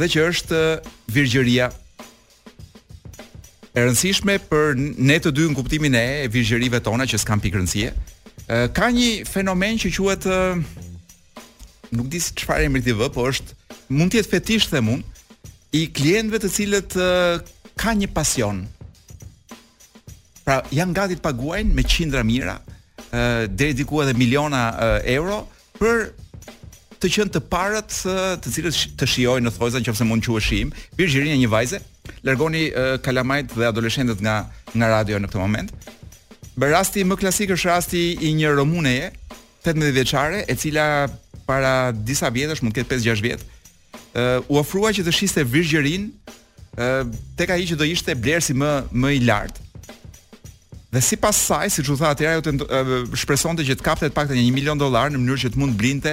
dhe 0.00 0.08
që 0.10 0.22
është 0.32 0.58
virgjëria 1.14 1.68
e 3.74 3.82
rëndësishme 3.84 4.36
për 4.50 4.78
ne 4.78 5.16
të 5.22 5.32
dy 5.34 5.46
në 5.50 5.56
kuptimin 5.58 5.96
e 5.98 6.04
virgjërive 6.34 6.80
tona 6.86 7.06
që 7.10 7.18
s'kan 7.20 7.42
pikë 7.42 7.58
rëndësie. 7.60 7.92
Ka 8.76 8.90
një 8.94 9.08
fenomen 9.30 9.78
që 9.80 9.90
quhet 9.96 10.26
nuk 11.94 12.10
di 12.12 12.20
çfarë 12.22 12.68
emri 12.68 12.82
ti 12.86 12.94
vë, 12.96 13.08
po 13.14 13.26
është 13.30 13.94
mund 13.94 14.10
të 14.14 14.20
jetë 14.20 14.32
fetish 14.34 14.68
them 14.72 14.90
i 15.74 15.86
klientëve 15.90 16.42
të 16.44 16.52
cilët 16.56 16.96
ka 17.80 17.94
një 17.98 18.10
pasion. 18.14 18.64
Pra 20.44 20.60
janë 20.74 20.94
gati 20.94 21.16
të 21.18 21.24
paguajnë 21.24 21.72
me 21.74 21.86
qindra 21.88 22.22
mira, 22.26 22.58
dhe 23.14 23.48
deri 23.58 23.76
diku 23.80 24.02
edhe 24.04 24.12
miliona 24.18 24.66
euro 25.18 25.44
për 25.78 26.08
të 27.02 27.10
qenë 27.14 27.32
të 27.34 27.40
parët 27.50 27.94
të 28.44 28.52
cilët 28.56 28.78
të 29.00 29.08
shijojnë 29.14 29.48
në 29.48 29.52
thojza 29.56 29.80
nëse 29.82 30.06
mund 30.08 30.24
të 30.24 30.32
quheshim, 30.34 30.70
Virgjirinë 30.98 31.38
një 31.42 31.50
vajze, 31.52 31.80
largoni 32.26 32.66
uh, 32.70 32.94
kalamajt 33.04 33.54
dhe 33.56 33.66
adoleshentët 33.68 34.22
nga 34.24 34.36
nga 34.74 34.92
radio 34.98 35.20
në 35.22 35.30
këtë 35.30 35.42
moment. 35.42 35.74
Bë 36.54 36.70
rasti 36.74 37.04
më 37.08 37.18
klasik 37.20 37.54
është 37.56 37.70
rasti 37.70 38.04
i 38.28 38.32
një 38.38 38.52
romuneje, 38.60 39.08
18 39.66 39.90
vjeçare, 39.96 40.44
e 40.46 40.54
cila 40.60 40.86
para 41.48 41.90
disa 41.92 42.30
vjetësh, 42.32 42.62
mund 42.62 42.74
të 42.76 42.84
ketë 42.84 42.98
5-6 43.02 43.24
vjet, 43.24 43.42
uh, 43.42 44.40
u 44.48 44.60
ofrua 44.62 44.92
që 44.94 45.04
të 45.08 45.12
shiste 45.16 45.44
virgjërin 45.44 46.08
uh, 46.14 47.08
tek 47.38 47.54
ai 47.56 47.64
që 47.66 47.78
do 47.80 47.86
ishte 47.88 48.14
blerësi 48.14 48.54
më 48.56 48.72
më 48.92 49.16
i 49.18 49.24
lartë. 49.28 49.60
Dhe 50.94 51.00
si 51.02 51.16
pas 51.18 51.34
saj, 51.34 51.72
si 51.74 51.82
që 51.82 51.94
tha 51.98 52.08
atyra, 52.14 52.32
jo 52.36 52.42
të 52.46 53.14
shpresonte 53.18 53.64
që 53.66 53.74
të 53.80 53.82
kapte 53.82 54.06
të 54.06 54.14
pak 54.14 54.28
të 54.30 54.36
një 54.38 54.52
milion 54.54 54.78
dolar 54.78 55.08
në 55.10 55.18
mënyrë 55.18 55.40
që 55.42 55.48
të 55.50 55.58
mund 55.58 55.74
blinte 55.74 56.12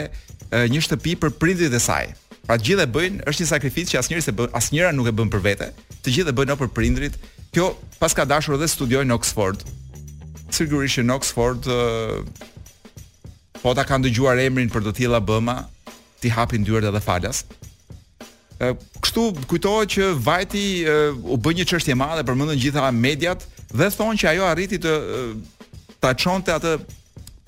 një 0.51 0.81
shtëpi 0.83 1.13
për 1.21 1.33
prindrit 1.39 1.73
e 1.73 1.79
saj. 1.79 2.09
Pra 2.47 2.57
të 2.59 2.65
gjithë 2.71 2.83
e 2.87 2.91
bëjnë, 2.93 3.19
është 3.29 3.43
një 3.43 3.49
sakrificë 3.51 3.91
që 3.93 3.99
asnjëri 4.01 4.23
se 4.25 4.33
asnjëra 4.59 4.91
nuk 4.97 5.07
e 5.07 5.13
bën 5.15 5.29
për 5.31 5.43
vete, 5.45 5.67
të 6.03 6.15
gjithë 6.17 6.33
e 6.33 6.37
bëjnë 6.39 6.57
për 6.59 6.71
prindrit. 6.75 7.17
Kjo 7.55 7.69
pas 7.99 8.13
ka 8.17 8.25
dashur 8.27 8.57
edhe 8.57 8.67
studioj 8.71 9.05
në 9.07 9.15
Oxford. 9.15 9.61
Sigurisht 10.51 10.99
në 11.05 11.15
Oxford 11.15 11.69
po 13.61 13.75
ta 13.77 13.85
kanë 13.87 14.09
dëgjuar 14.09 14.41
emrin 14.41 14.71
për 14.73 14.87
të 14.89 14.95
tilla 15.01 15.21
bëma, 15.23 15.59
ti 16.21 16.31
hapin 16.33 16.65
dyert 16.67 16.87
edhe 16.89 16.99
falas. 17.03 17.45
Kështu 18.61 19.23
kujtohet 19.49 19.95
që 19.95 20.09
vajti 20.21 20.65
u 21.31 21.37
bën 21.37 21.61
një 21.61 21.67
çështje 21.71 21.95
e 21.95 21.99
madhe 22.01 22.25
përmendën 22.27 22.59
gjitha 22.61 22.89
mediat 22.93 23.43
dhe 23.71 23.87
thonë 23.95 24.19
që 24.21 24.33
ajo 24.35 24.49
arriti 24.49 24.79
të 24.81 24.97
ta 26.01 26.11
çonte 26.17 26.51
atë 26.57 26.75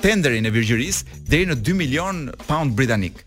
tenderin 0.04 0.48
e 0.48 0.52
virgjëris 0.54 1.00
deri 1.32 1.48
në 1.48 1.56
2 1.63 1.76
milion 1.80 2.18
pound 2.50 2.76
britanik, 2.76 3.22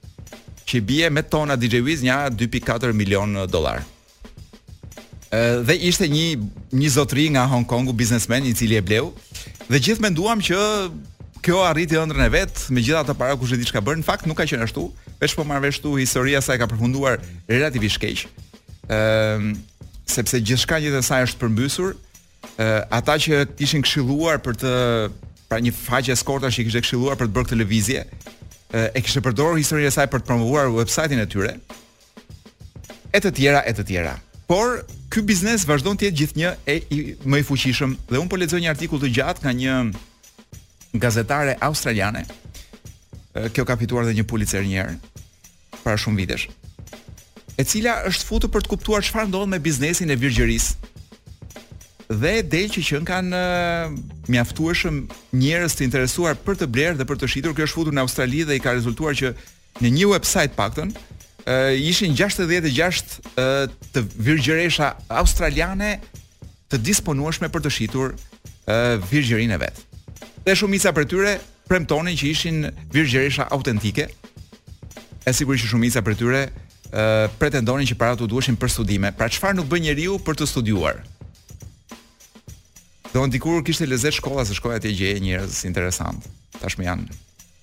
që 0.69 0.81
bie 0.85 1.09
me 1.11 1.23
tona 1.25 1.57
DJ 1.57 1.81
Wiz 1.87 2.03
nja 2.05 2.27
2.4 2.31 2.93
milion 2.97 3.37
dolar. 3.51 3.81
Dhe 5.33 5.75
ishte 5.85 6.07
një, 6.09 6.27
një 6.77 6.91
zotri 6.95 7.27
nga 7.35 7.45
Hong 7.51 7.65
Kongu, 7.69 7.93
biznesmen, 7.93 8.45
një 8.47 8.55
cili 8.57 8.77
e 8.79 8.85
bleu, 8.85 9.09
dhe 9.67 9.81
gjithë 9.83 10.05
me 10.05 10.11
nduam 10.13 10.41
që 10.45 10.61
kjo 11.45 11.61
arriti 11.65 11.97
e 11.97 12.03
e 12.03 12.29
vetë, 12.37 12.69
me 12.73 12.81
gjitha 12.85 13.03
të 13.09 13.15
para 13.19 13.37
kushe 13.39 13.57
di 13.59 13.67
çka 13.67 13.79
ka 13.81 13.85
bërë, 13.85 14.01
në 14.03 14.07
fakt 14.07 14.27
nuk 14.27 14.39
ka 14.39 14.45
që 14.49 14.61
nështu, 14.63 14.85
veç 15.21 15.35
po 15.37 15.45
marveshtu, 15.45 15.95
historia 16.01 16.41
sa 16.41 16.55
e 16.55 16.59
ka 16.59 16.67
përfunduar 16.67 17.21
relativisht 17.49 17.99
i 17.99 17.99
shkejsh, 18.17 18.27
sepse 20.07 20.41
gjithë 20.41 20.63
shka 20.67 20.81
një 20.85 21.03
sa 21.03 21.21
e 21.25 21.29
është 21.29 21.43
përmbysur, 21.45 21.95
ata 22.91 23.17
që 23.21 23.45
ishin 23.65 23.85
këshilluar 23.87 24.41
për 24.45 24.61
të 24.63 24.73
pra 25.49 25.61
një 25.63 25.73
faqe 25.75 26.17
skorta 26.19 26.51
që 26.51 26.63
i 26.63 26.67
kishte 26.67 26.83
këshilluar 26.85 27.19
për 27.21 27.31
të 27.31 27.35
bërë 27.37 27.51
televizje, 27.55 28.05
e 28.75 29.03
kishte 29.05 29.23
përdorur 29.23 29.61
historinë 29.61 29.91
e 29.91 29.95
saj 29.95 30.07
për 30.13 30.23
të 30.25 30.29
promovuar 30.31 30.73
websajtin 30.75 31.23
e 31.23 31.27
tyre. 31.31 31.53
E 33.15 33.23
të 33.23 33.31
tjera 33.39 33.63
e 33.67 33.73
të 33.77 33.85
tjera. 33.89 34.17
Por 34.51 34.81
ky 35.11 35.23
biznes 35.27 35.65
vazhdon 35.67 35.97
të 35.99 36.09
jetë 36.11 36.21
gjithnjë 36.23 36.51
e 36.71 36.77
i, 36.95 36.99
më 37.25 37.41
i 37.43 37.47
fuqishëm 37.49 37.95
dhe 38.11 38.19
un 38.21 38.29
po 38.31 38.39
lexoj 38.39 38.61
një 38.63 38.71
artikull 38.75 39.01
të 39.03 39.13
gjatë 39.19 39.47
nga 39.47 39.55
një 39.59 39.77
gazetare 41.03 41.57
australiane. 41.69 42.25
Kjo 43.55 43.65
ka 43.69 43.77
fituar 43.79 44.07
edhe 44.07 44.17
një 44.19 44.27
pulitzer 44.31 44.63
një 44.65 44.79
herë 44.83 45.25
para 45.83 45.99
shumë 46.01 46.23
vitesh. 46.23 46.47
E 47.57 47.65
cila 47.65 47.99
është 48.11 48.29
futur 48.29 48.53
për 48.53 48.65
të 48.67 48.73
kuptuar 48.75 49.05
çfarë 49.07 49.31
ndodh 49.31 49.49
me 49.55 49.63
biznesin 49.65 50.11
e 50.13 50.19
virgjërisë 50.21 50.93
dhe 52.11 52.43
del 52.47 52.69
që 52.71 52.83
qën 52.87 53.07
kanë 53.09 53.35
eh, 53.35 53.87
mjaftueshëm 54.31 55.01
njerëz 55.37 55.75
të 55.77 55.87
interesuar 55.89 56.37
për 56.39 56.61
të 56.63 56.69
blerë 56.71 56.99
dhe 57.01 57.07
për 57.09 57.19
të 57.19 57.29
shitur. 57.31 57.55
Kjo 57.55 57.67
është 57.67 57.79
futur 57.81 57.97
në 57.97 58.05
Australi 58.05 58.45
dhe 58.47 58.57
i 58.59 58.63
ka 58.63 58.75
rezultuar 58.77 59.17
që 59.19 59.33
në 59.83 59.91
një 59.97 60.09
website 60.13 60.55
paktën 60.57 60.93
eh, 61.47 61.75
ishin 61.91 62.15
66 62.15 62.63
eh, 62.63 63.67
të 63.93 64.05
virgjëresha 64.29 64.93
australiane 65.09 65.97
të 66.71 66.81
disponueshme 66.83 67.51
për 67.55 67.63
të 67.67 67.71
shitur 67.71 68.17
virgjërinë 68.67 69.55
e 69.55 69.57
vet. 69.63 69.77
Dhe 70.43 70.57
shumica 70.59 70.91
për 70.97 71.05
tyre 71.07 71.35
premtonin 71.71 72.17
që 72.19 72.25
ishin 72.33 72.57
virgjëresha 72.91 73.45
autentike. 73.55 74.09
E 75.23 75.31
sigurisht 75.35 75.63
që 75.63 75.71
shumica 75.71 76.03
për 76.03 76.17
tyre 76.19 76.41
pretendonin 77.39 77.87
që 77.87 77.95
para 78.01 78.19
të 78.19 78.27
duheshin 78.31 78.59
për 78.59 78.73
studime. 78.75 79.13
Pra 79.15 79.29
çfarë 79.31 79.61
nuk 79.61 79.69
bën 79.71 79.85
njeriu 79.87 80.19
për 80.27 80.41
të 80.41 80.49
studiuar? 80.51 80.99
Do 83.17 83.23
në 83.25 83.31
dikur 83.33 83.63
kishte 83.65 83.87
lezet 83.89 84.13
shkolla 84.13 84.43
se 84.45 84.53
shkolla 84.59 84.77
të 84.83 84.91
gjeje 84.93 85.21
njërës 85.25 85.61
interesant. 85.65 86.25
Tashme 86.61 86.85
janë, 86.85 87.07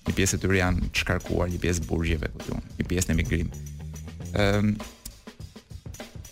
një 0.08 0.14
pjesë 0.16 0.40
të 0.40 0.42
tërë 0.42 0.56
janë 0.58 0.88
të 0.88 1.02
shkarkuar, 1.04 1.46
një 1.52 1.60
pjesë 1.62 1.84
burgjeve, 1.86 2.30
po 2.42 2.56
një 2.80 2.86
pjesë 2.90 3.12
në 3.12 3.16
migrim. 3.20 3.52
Um, 4.34 4.72
ehm, 4.74 4.74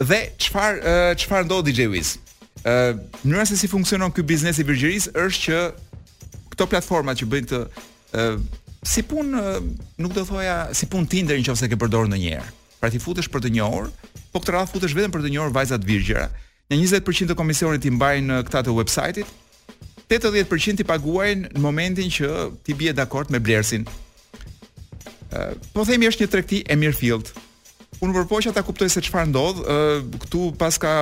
dhe 0.02 0.18
qëfar, 0.42 0.80
uh, 0.82 1.12
qëfar 1.22 1.46
DJ 1.52 1.86
Wiz? 1.92 2.16
Uh, 2.66 2.98
mënyra 3.22 3.46
se 3.46 3.60
si 3.62 3.70
funksionon 3.70 4.10
këj 4.14 4.26
biznes 4.26 4.58
i 4.58 4.66
virgjeris 4.66 5.06
është 5.14 5.46
që 5.46 5.60
këto 6.56 6.66
platforma 6.74 7.14
që 7.18 7.28
bëjnë 7.30 7.50
të 7.52 7.60
uh, 7.62 8.42
si 8.82 9.06
pun, 9.06 9.30
nuk 10.02 10.14
do 10.18 10.26
thoja, 10.26 10.64
si 10.74 10.90
pun 10.90 11.06
Tinder 11.06 11.38
nëse 11.38 11.70
ke 11.70 11.78
përdorur 11.78 12.10
në 12.10 12.18
njerë. 12.26 12.50
Pra 12.82 12.90
ti 12.90 12.98
futesh 12.98 13.30
për 13.30 13.46
të 13.46 13.54
njohur, 13.60 13.86
po 14.34 14.42
këtë 14.42 14.58
radhë 14.58 14.74
futesh 14.74 14.98
vetëm 14.98 15.14
për 15.14 15.28
të 15.28 15.32
njohur 15.36 15.54
vajzat 15.54 15.86
virgjera. 15.86 16.26
Në 16.72 16.78
20% 16.80 17.28
të 17.28 17.34
komisionit 17.36 17.84
i 17.84 17.90
mbajnë 17.92 18.38
këta 18.46 18.62
të 18.64 18.72
website-it. 18.72 19.26
80% 20.12 20.80
i 20.80 20.86
paguajnë 20.88 21.50
në 21.52 21.60
momentin 21.60 22.08
që 22.12 22.28
ti 22.64 22.72
bie 22.80 22.92
dakord 22.96 23.30
me 23.32 23.40
blerësin. 23.40 23.84
po 25.72 25.84
themi 25.88 26.06
është 26.08 26.22
një 26.22 26.28
tregti 26.32 26.58
e 26.72 26.76
mirëfillt. 26.76 27.28
Unë 28.00 28.24
që 28.46 28.52
ta 28.56 28.62
kuptoj 28.62 28.88
se 28.88 29.00
çfarë 29.02 29.28
ndodh, 29.28 29.60
këtu 30.22 30.56
pas 30.58 30.78
ka 30.78 30.94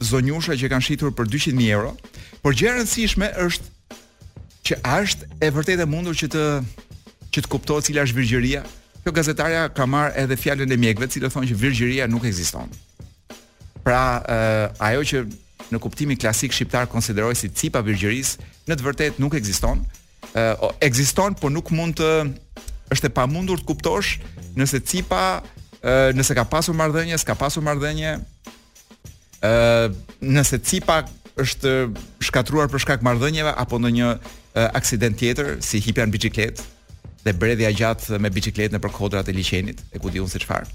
zonjusha 0.00 0.52
që 0.52 0.70
kanë 0.72 0.84
shitur 0.86 1.10
për 1.16 1.28
200.000 1.32 1.64
euro, 1.72 1.96
por 2.42 2.52
gjë 2.54 2.68
e 2.68 2.72
rëndësishme 2.76 3.28
është 3.44 3.64
që 4.66 4.80
ashtë 4.98 5.22
është 5.26 5.36
e 5.46 5.50
vërtetë 5.56 5.82
e 5.86 5.90
mundur 5.94 6.14
që 6.20 6.28
të 6.34 6.44
që 7.32 7.38
të 7.40 7.48
kuptohet 7.54 7.84
cila 7.84 8.04
është 8.04 8.18
virgjëria. 8.20 8.60
Kjo 9.02 9.10
gazetarja 9.16 9.68
ka 9.76 9.86
marrë 9.86 10.14
edhe 10.24 10.36
fjalën 10.36 10.72
e 10.72 10.76
mjekëve, 10.84 11.08
cilët 11.12 11.32
thonë 11.32 11.48
që 11.52 11.56
virgjëria 11.64 12.04
nuk 12.08 12.24
ekziston. 12.28 12.68
Pra, 13.86 14.18
uh, 14.18 14.82
ajo 14.82 15.04
që 15.06 15.20
në 15.70 15.78
kuptimin 15.82 16.18
klasik 16.18 16.50
shqiptar 16.50 16.88
konsiderohet 16.90 17.38
si 17.38 17.52
cipa 17.54 17.84
virgjëris, 17.86 18.32
në 18.66 18.74
të 18.74 18.82
vërtetë 18.86 19.22
nuk 19.22 19.36
ekziston. 19.38 19.84
Uh, 20.34 20.72
ekziston, 20.82 21.36
por 21.38 21.54
nuk 21.54 21.70
mund 21.70 22.00
të 22.00 22.08
është 22.96 23.08
e 23.08 23.12
pamundur 23.14 23.60
të 23.62 23.68
kuptosh 23.68 24.16
nëse 24.58 24.80
cipa 24.90 25.22
uh, 25.38 26.10
nëse 26.18 26.34
ka 26.34 26.42
pasur 26.50 26.74
marrëdhënie, 26.80 27.14
s'ka 27.22 27.38
pasur 27.38 27.62
marrëdhënie, 27.68 28.16
ë 29.46 29.52
uh, 29.54 29.96
nëse 30.34 30.58
cipa 30.66 31.04
është 31.38 31.72
shkatruar 32.26 32.66
për 32.72 32.82
shkak 32.82 33.06
marrëdhënieve 33.06 33.54
apo 33.54 33.78
ndonjë 33.78 34.10
uh, 34.16 34.18
aksident 34.80 35.14
tjetër 35.22 35.60
si 35.62 35.78
hipja 35.86 36.08
në 36.10 36.16
biçikletë 36.18 36.66
dhe 37.22 37.38
bredhja 37.38 37.70
gjatë 37.84 38.18
me 38.26 38.34
biçikletën 38.34 38.82
për 38.82 38.98
kodrat 38.98 39.30
e 39.30 39.38
liçenit, 39.38 39.78
e 39.94 40.02
ku 40.02 40.10
diun 40.10 40.26
se 40.30 40.42
çfarë. 40.42 40.74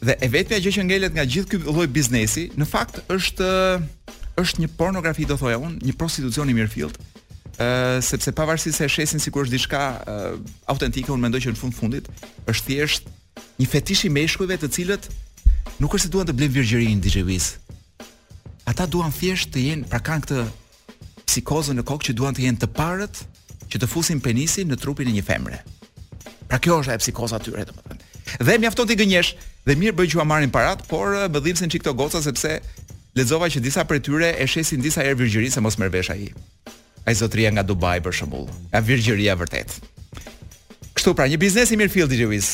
Dhe 0.00 0.14
e 0.22 0.28
vetmja 0.30 0.58
gjë 0.62 0.72
që 0.76 0.82
ngelet 0.86 1.14
nga 1.16 1.24
gjithë 1.26 1.50
ky 1.50 1.58
lloj 1.64 1.88
biznesi, 1.90 2.48
në 2.54 2.66
fakt 2.70 3.00
është 3.10 3.46
është 4.38 4.62
një 4.62 4.68
pornografi 4.78 5.24
do 5.26 5.34
thoja 5.34 5.56
unë, 5.58 5.80
një 5.82 5.94
prostitucion 5.98 6.48
i 6.48 6.54
mirëfillt. 6.54 6.98
ë 7.58 7.98
sepse 8.06 8.30
pavarësisht 8.38 8.78
se 8.78 8.84
e 8.84 8.88
shesin 8.92 9.18
sikur 9.18 9.42
është 9.44 9.50
diçka 9.56 9.80
autentike, 10.70 11.10
unë 11.10 11.22
mendoj 11.24 11.40
që 11.42 11.50
në 11.54 11.58
fund 11.58 11.74
fundit 11.74 12.06
është 12.46 12.68
thjesht 12.68 13.08
një 13.58 13.66
fetish 13.66 14.04
i 14.06 14.10
meshkujve 14.14 14.54
të 14.62 14.68
cilët 14.76 15.08
nuk 15.82 15.90
është 15.96 16.04
se 16.06 16.12
duan 16.12 16.26
të 16.28 16.36
blejnë 16.38 16.54
virgjërinë 16.54 17.02
DJ 17.02 17.24
Wiz. 17.26 17.48
Ata 18.70 18.86
duan 18.86 19.10
thjesht 19.10 19.50
të 19.50 19.64
jenë, 19.66 19.88
pra 19.90 19.98
kanë 19.98 20.22
këtë 20.26 20.46
psikozën 21.26 21.74
në 21.74 21.82
kokë 21.88 22.06
që 22.06 22.14
duan 22.14 22.34
të 22.38 22.46
jenë 22.46 22.62
të 22.62 22.70
parët 22.78 23.24
që 23.72 23.76
të 23.82 23.90
fusin 23.90 24.22
penisin 24.22 24.70
në 24.70 24.78
trupin 24.78 25.10
e 25.10 25.18
një 25.18 25.26
femre. 25.26 25.58
Pra 26.46 26.62
kjo 26.62 26.78
është 26.84 26.94
e 26.94 27.02
psikoza 27.02 27.42
tyre, 27.42 27.66
domethënë. 27.66 28.02
Dhe 28.46 28.58
mjafton 28.62 28.86
ti 28.86 28.94
gënjesh 28.98 29.34
dhe 29.68 29.76
mirë 29.76 29.94
bëj 30.00 30.06
që 30.14 30.22
a 30.22 30.26
marrin 30.26 30.52
parat, 30.52 30.80
por 30.88 31.12
më 31.14 31.28
eh, 31.38 31.42
dhimbsen 31.44 31.70
çik 31.72 31.84
këto 31.84 31.92
goca 31.98 32.22
sepse 32.24 32.58
lexova 33.18 33.48
që 33.52 33.60
disa 33.64 33.84
prej 33.88 34.00
tyre 34.06 34.30
e 34.40 34.46
shesin 34.48 34.80
disa 34.84 35.04
herë 35.04 35.18
virgjërinë 35.20 35.54
se 35.56 35.62
mos 35.64 35.76
merr 35.80 35.92
vesh 35.92 36.12
ai. 36.14 36.30
Ai 37.08 37.14
zotria 37.18 37.50
nga 37.52 37.64
Dubai 37.66 38.00
për 38.04 38.16
shembull. 38.20 38.48
Ka 38.72 38.80
virgjëria 38.84 39.34
vërtet. 39.40 39.78
Kështu 40.96 41.14
pra, 41.16 41.26
një 41.30 41.40
biznes 41.40 41.72
i 41.72 41.78
mirë 41.80 41.92
fill 41.94 42.08
DJ 42.10 42.26
Wiz. 42.30 42.48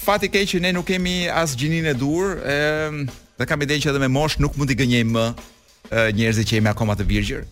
Fati 0.00 0.30
keq 0.32 0.46
që 0.52 0.60
ne 0.66 0.72
nuk 0.76 0.86
kemi 0.88 1.26
as 1.28 1.54
gjininë 1.60 1.92
e 1.92 1.96
dur, 2.00 2.36
ë 2.38 3.40
dhe 3.40 3.46
kam 3.48 3.62
idenë 3.64 3.84
që 3.84 3.90
edhe 3.92 4.00
me 4.02 4.08
mosh 4.12 4.38
nuk 4.40 4.56
mund 4.60 4.70
të 4.70 4.78
gënjej 4.82 5.06
më 5.10 5.24
eh, 5.26 6.12
njerëzit 6.16 6.50
që 6.50 6.58
jemi 6.60 6.70
akoma 6.70 6.96
të 6.98 7.06
virgjër. 7.10 7.46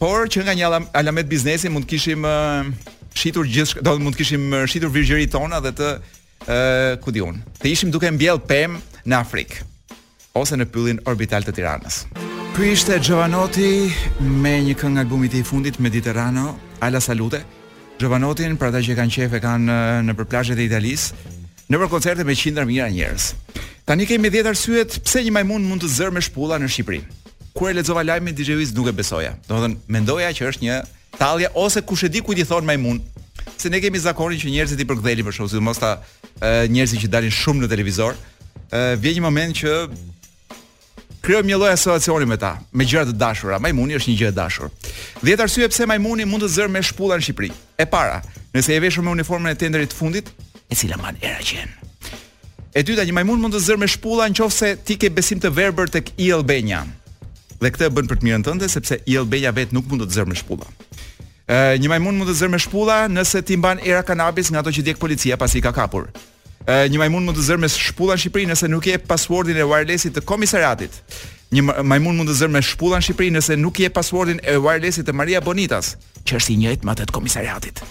Por 0.00 0.28
që 0.30 0.44
nga 0.44 0.56
një 0.58 0.70
alamet 1.00 1.28
biznesi 1.30 1.70
mund 1.72 1.88
kishim 1.90 2.26
eh, 2.28 2.70
shitur 3.16 3.48
gjithë, 3.48 3.84
do 3.86 3.96
mund 4.02 4.16
kishim 4.18 4.46
shitur 4.68 4.92
virgjërinë 4.94 5.32
tona 5.34 5.60
dhe 5.64 5.72
të 5.78 5.92
ku 7.02 7.10
diun. 7.10 7.34
unë, 7.34 7.58
të 7.60 7.68
ishim 7.72 7.90
duke 7.90 8.10
mbjell 8.12 8.38
pem 8.46 8.76
në 9.06 9.14
Afrik 9.18 9.62
ose 10.36 10.56
në 10.60 10.66
pyllin 10.68 10.98
orbital 11.08 11.40
të 11.46 11.52
tiranës. 11.56 12.02
Ky 12.56 12.66
ishte 12.76 12.98
Giovanotti 13.00 13.88
me 14.20 14.58
një 14.66 14.74
këngë 14.76 15.00
albumit 15.04 15.32
i 15.34 15.40
fundit 15.44 15.78
Mediterrano, 15.80 16.58
Alla 16.84 17.00
Salute. 17.00 17.40
Giovanotin, 17.98 18.58
për 18.60 18.76
që 18.84 18.96
kanë 18.98 19.14
qefë 19.14 19.38
e 19.38 19.40
kanë 19.40 19.76
në 20.04 20.16
për 20.18 20.28
plazhet 20.28 20.58
e 20.58 20.66
Italisë, 20.68 21.14
në 21.72 21.76
për 21.80 21.88
koncerte 21.88 22.24
me 22.24 22.36
qindra 22.36 22.66
mijëra 22.68 22.90
njerëz. 22.92 23.30
Tani 23.88 24.04
kemi 24.06 24.28
10 24.28 24.50
arsyet 24.52 24.98
pse 25.04 25.24
një 25.24 25.32
majmun 25.38 25.64
mund 25.64 25.84
të 25.84 25.88
zërë 25.94 26.14
me 26.18 26.24
shpulla 26.24 26.60
në 26.60 26.68
Shqipëri. 26.68 27.00
Kur 27.56 27.70
e 27.70 27.74
lexova 27.78 28.04
lajmin 28.04 28.36
DJ 28.36 28.58
Wiz 28.60 28.74
nuk 28.76 28.88
e 28.92 28.92
besoja. 28.92 29.32
Do 29.48 29.56
thënë, 29.64 29.80
mendoja 29.88 30.32
që 30.36 30.48
është 30.52 30.64
një 30.66 30.76
tallja 31.18 31.48
ose 31.54 31.80
kush 31.80 32.04
e 32.04 32.08
di 32.08 32.20
kujt 32.20 32.38
i 32.38 32.44
thon 32.44 32.64
majmun. 32.64 33.00
Se 33.56 33.68
ne 33.70 33.80
kemi 33.80 33.98
zakonin 33.98 34.40
që 34.40 34.52
njerëzit 34.52 34.80
i 34.82 34.86
përkthelin 34.88 35.26
për 35.26 35.34
shkak 35.38 35.50
se 35.52 35.60
mos 35.64 35.78
ta 35.80 35.92
njerëzit 36.68 37.00
që 37.06 37.10
dalin 37.12 37.32
shumë 37.32 37.64
në 37.64 37.70
televizor, 37.72 38.12
e, 38.68 38.82
vjen 39.00 39.14
një 39.18 39.24
moment 39.24 39.54
që 39.56 39.70
krijojmë 41.26 41.48
një 41.52 41.58
lloj 41.60 41.72
asociacioni 41.74 42.28
me 42.28 42.36
ta, 42.40 42.56
me 42.72 42.84
gjëra 42.84 43.08
të 43.08 43.16
dashura. 43.18 43.58
Majmuni 43.62 43.96
është 43.98 44.12
një 44.12 44.18
gjë 44.20 44.28
e 44.30 44.36
dashur. 44.36 44.68
Dhjetë 45.24 45.46
arsye 45.46 45.70
pse 45.72 45.86
majmuni 45.90 46.26
mund 46.28 46.44
të 46.44 46.52
zërmë 46.58 46.84
shpullën 46.90 47.22
në 47.22 47.26
Shqipëri. 47.26 47.50
E 47.82 47.86
para, 47.90 48.20
nëse 48.54 48.76
e 48.76 48.78
veshur 48.82 49.02
me 49.06 49.14
uniformën 49.16 49.50
e 49.54 49.58
tenderit 49.58 49.90
të 49.92 49.98
fundit, 49.98 50.30
e 50.70 50.74
cila 50.78 51.00
mban 51.00 51.18
era 51.24 51.40
qen. 51.42 51.72
E 52.76 52.82
dyta, 52.84 53.04
një 53.08 53.16
majmun 53.16 53.40
mund 53.42 53.56
të 53.56 53.62
zërmë 53.66 53.88
shpullën 53.96 54.36
nëse 54.36 54.76
ti 54.86 55.00
ke 55.00 55.10
besim 55.16 55.40
të 55.42 55.50
verbër 55.56 55.90
tek 55.96 56.12
i 56.22 56.30
Albania 56.36 56.84
dhe 57.60 57.70
këtë 57.72 57.88
e 57.88 57.92
bën 57.96 58.08
për 58.10 58.18
të 58.20 58.26
mirën 58.28 58.44
tënde 58.46 58.68
sepse 58.68 58.98
i 59.08 59.16
Elbeja 59.18 59.52
vet 59.56 59.72
nuk 59.74 59.86
mund 59.90 60.04
të 60.06 60.14
zërmë 60.16 60.36
shpulla. 60.42 60.68
Ë 61.46 61.76
një 61.80 61.90
majmun 61.94 62.18
mund 62.20 62.28
të 62.30 62.38
zërmë 62.40 62.60
shpulla 62.66 63.00
nëse 63.12 63.42
ti 63.46 63.56
mban 63.58 63.80
era 63.84 64.02
kanabis 64.06 64.50
nga 64.50 64.62
ato 64.64 64.72
që 64.74 64.84
djeg 64.88 65.00
policia 65.00 65.38
pasi 65.40 65.62
ka 65.64 65.72
kapur. 65.74 66.08
Ë 66.66 66.86
një 66.92 66.98
majmun 67.04 67.28
mund 67.28 67.38
të 67.38 67.44
zërmë 67.48 67.70
shpulla 67.72 68.16
në 68.16 68.22
Shqipëri 68.24 68.48
nëse 68.50 68.68
nuk 68.72 68.88
jep 68.90 69.04
passwordin 69.08 69.56
e 69.62 69.66
wirelessit 69.70 70.16
të 70.16 70.24
komisariatit. 70.26 70.92
Një 71.54 71.62
majmun 71.86 72.16
mund 72.18 72.32
të 72.32 72.40
zërmë 72.42 72.62
shpulla 72.66 72.98
në 73.00 73.06
Shqipëri 73.06 73.32
nëse 73.38 73.54
nuk 73.60 73.78
jep 73.84 73.94
passwordin 73.96 74.40
e 74.42 74.56
wirelessit 74.58 75.06
të 75.06 75.14
Maria 75.14 75.38
Bonitas, 75.46 75.92
që 76.26 76.40
është 76.40 76.52
i 76.52 76.58
njëjtë 76.64 76.88
me 76.88 76.92
atë 76.96 77.06
të 77.06 77.14
komisariatit. 77.14 77.84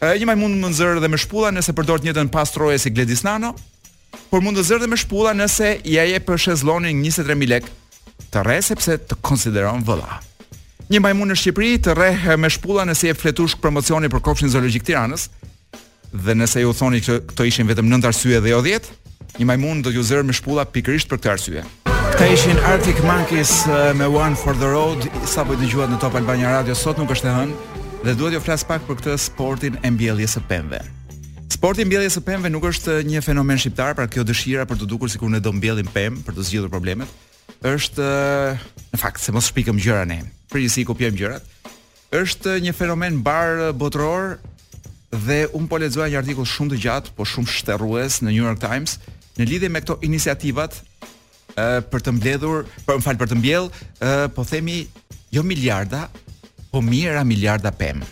Ë 0.00 0.16
një 0.22 0.30
majmun 0.32 0.56
mund 0.62 0.72
të 0.72 0.80
zërë 0.80 1.02
edhe 1.02 1.12
me 1.12 1.20
shpulla 1.20 1.52
nëse 1.52 1.76
përdor 1.76 2.00
të 2.00 2.08
njëjtën 2.08 2.32
pastroje 2.32 2.80
si 2.82 2.90
Gledis 2.90 3.20
Nano, 3.28 3.52
por 4.32 4.40
mund 4.40 4.56
të 4.56 4.64
zërë 4.70 4.88
me 4.88 4.96
shpulla 4.96 5.36
nëse 5.36 5.74
ja 5.84 6.08
jep 6.08 6.24
për 6.30 6.40
shezllonin 6.48 7.04
23000 7.04 7.46
lekë 7.54 7.70
të 8.32 8.42
rre 8.46 8.58
sepse 8.64 8.94
të 9.10 9.18
konsideron 9.24 9.82
vëlla. 9.84 10.18
Një 10.90 11.00
majmun 11.04 11.30
në 11.32 11.36
Shqipëri 11.38 11.74
të 11.84 11.94
rre 11.96 12.36
me 12.40 12.48
shpulla 12.52 12.86
nëse 12.88 13.10
e 13.10 13.14
fletush 13.16 13.58
promocioni 13.60 14.08
për 14.12 14.22
kofshin 14.24 14.50
zoologjik 14.52 14.84
Tiranës 14.88 15.26
dhe 16.12 16.34
nëse 16.36 16.60
ju 16.64 16.72
thoni 16.76 17.00
që 17.04 17.18
këto 17.30 17.46
ishin 17.48 17.68
vetëm 17.68 17.88
9 17.92 18.08
arsye 18.10 18.40
dhe 18.44 18.52
jo 18.52 18.60
10, 18.64 18.88
një 19.40 19.46
majmun 19.48 19.80
do 19.84 19.92
t'ju 19.92 20.02
zërë 20.08 20.26
me 20.28 20.36
shpulla 20.36 20.64
pikërisht 20.68 21.08
për 21.12 21.20
këtë 21.20 21.30
arsye. 21.32 21.62
Këta 21.88 22.28
ishin 22.34 22.60
Arctic 22.68 23.00
Monkeys 23.08 23.52
me 23.96 24.08
One 24.12 24.36
for 24.36 24.56
the 24.60 24.68
Road, 24.68 25.06
sa 25.28 25.44
po 25.48 25.56
i 25.56 25.60
dëgjuat 25.62 25.92
në 25.94 26.00
Top 26.04 26.16
Albania 26.20 26.52
Radio 26.58 26.76
sot 26.76 27.00
nuk 27.00 27.12
është 27.16 27.28
e 27.28 27.34
hënë 27.36 27.84
dhe 28.04 28.14
duhet 28.20 28.36
jo 28.38 28.40
flas 28.44 28.64
pak 28.68 28.84
për 28.88 29.00
këtë 29.00 29.16
sportin 29.28 29.76
e 29.80 29.90
mbjelljes 29.96 30.36
së 30.38 30.42
pemëve. 30.50 30.80
Sporti 31.52 31.84
mbjelljes 31.86 32.16
së 32.18 32.22
pemëve 32.26 32.52
nuk 32.52 32.64
është 32.72 32.98
një 33.08 33.22
fenomen 33.24 33.60
shqiptar, 33.60 33.96
pra 33.96 34.08
kjo 34.10 34.24
dëshira 34.28 34.64
për 34.68 34.82
të 34.82 34.90
dukur 34.94 35.12
sikur 35.12 35.30
ne 35.32 35.40
do 35.40 35.52
mbjellim 35.54 35.88
pemë 35.94 36.24
për 36.26 36.38
të 36.40 36.48
zgjidhur 36.48 36.72
problemet, 36.72 37.08
është 37.66 38.06
në 38.92 39.00
fakt 39.00 39.22
se 39.22 39.32
mos 39.32 39.48
shpikëm 39.50 39.78
gjëra 39.80 40.04
ne. 40.08 40.18
i 40.58 40.84
kupojmë 40.84 41.16
gjërat. 41.16 41.44
Është 42.12 42.58
një 42.60 42.72
fenomen 42.76 43.22
bar 43.22 43.58
eh, 43.58 43.72
botëror 43.72 44.36
dhe 45.26 45.46
un 45.56 45.66
po 45.68 45.78
lexoja 45.80 46.08
një 46.12 46.18
artikull 46.20 46.46
shumë 46.48 46.74
të 46.74 46.80
gjatë, 46.82 47.12
po 47.16 47.24
shumë 47.24 47.48
shterrues 47.52 48.20
në 48.22 48.30
New 48.32 48.42
York 48.44 48.60
Times 48.60 48.98
në 49.38 49.46
lidhje 49.48 49.68
me 49.72 49.80
këto 49.80 49.96
iniciativat 50.04 50.74
ë 51.56 51.68
eh, 51.78 51.80
për 51.88 52.00
të 52.04 52.14
mbledhur, 52.18 52.66
për 52.84 52.88
po, 52.92 52.98
më 53.00 53.06
fal 53.06 53.20
për 53.20 53.30
të 53.32 53.38
mbjell, 53.40 53.70
ë 53.70 54.10
eh, 54.24 54.26
po 54.34 54.44
themi 54.48 54.76
jo 55.32 55.44
miliarda, 55.44 56.06
po 56.72 56.82
mira 56.84 57.24
miliarda 57.24 57.72
pem. 57.76 58.02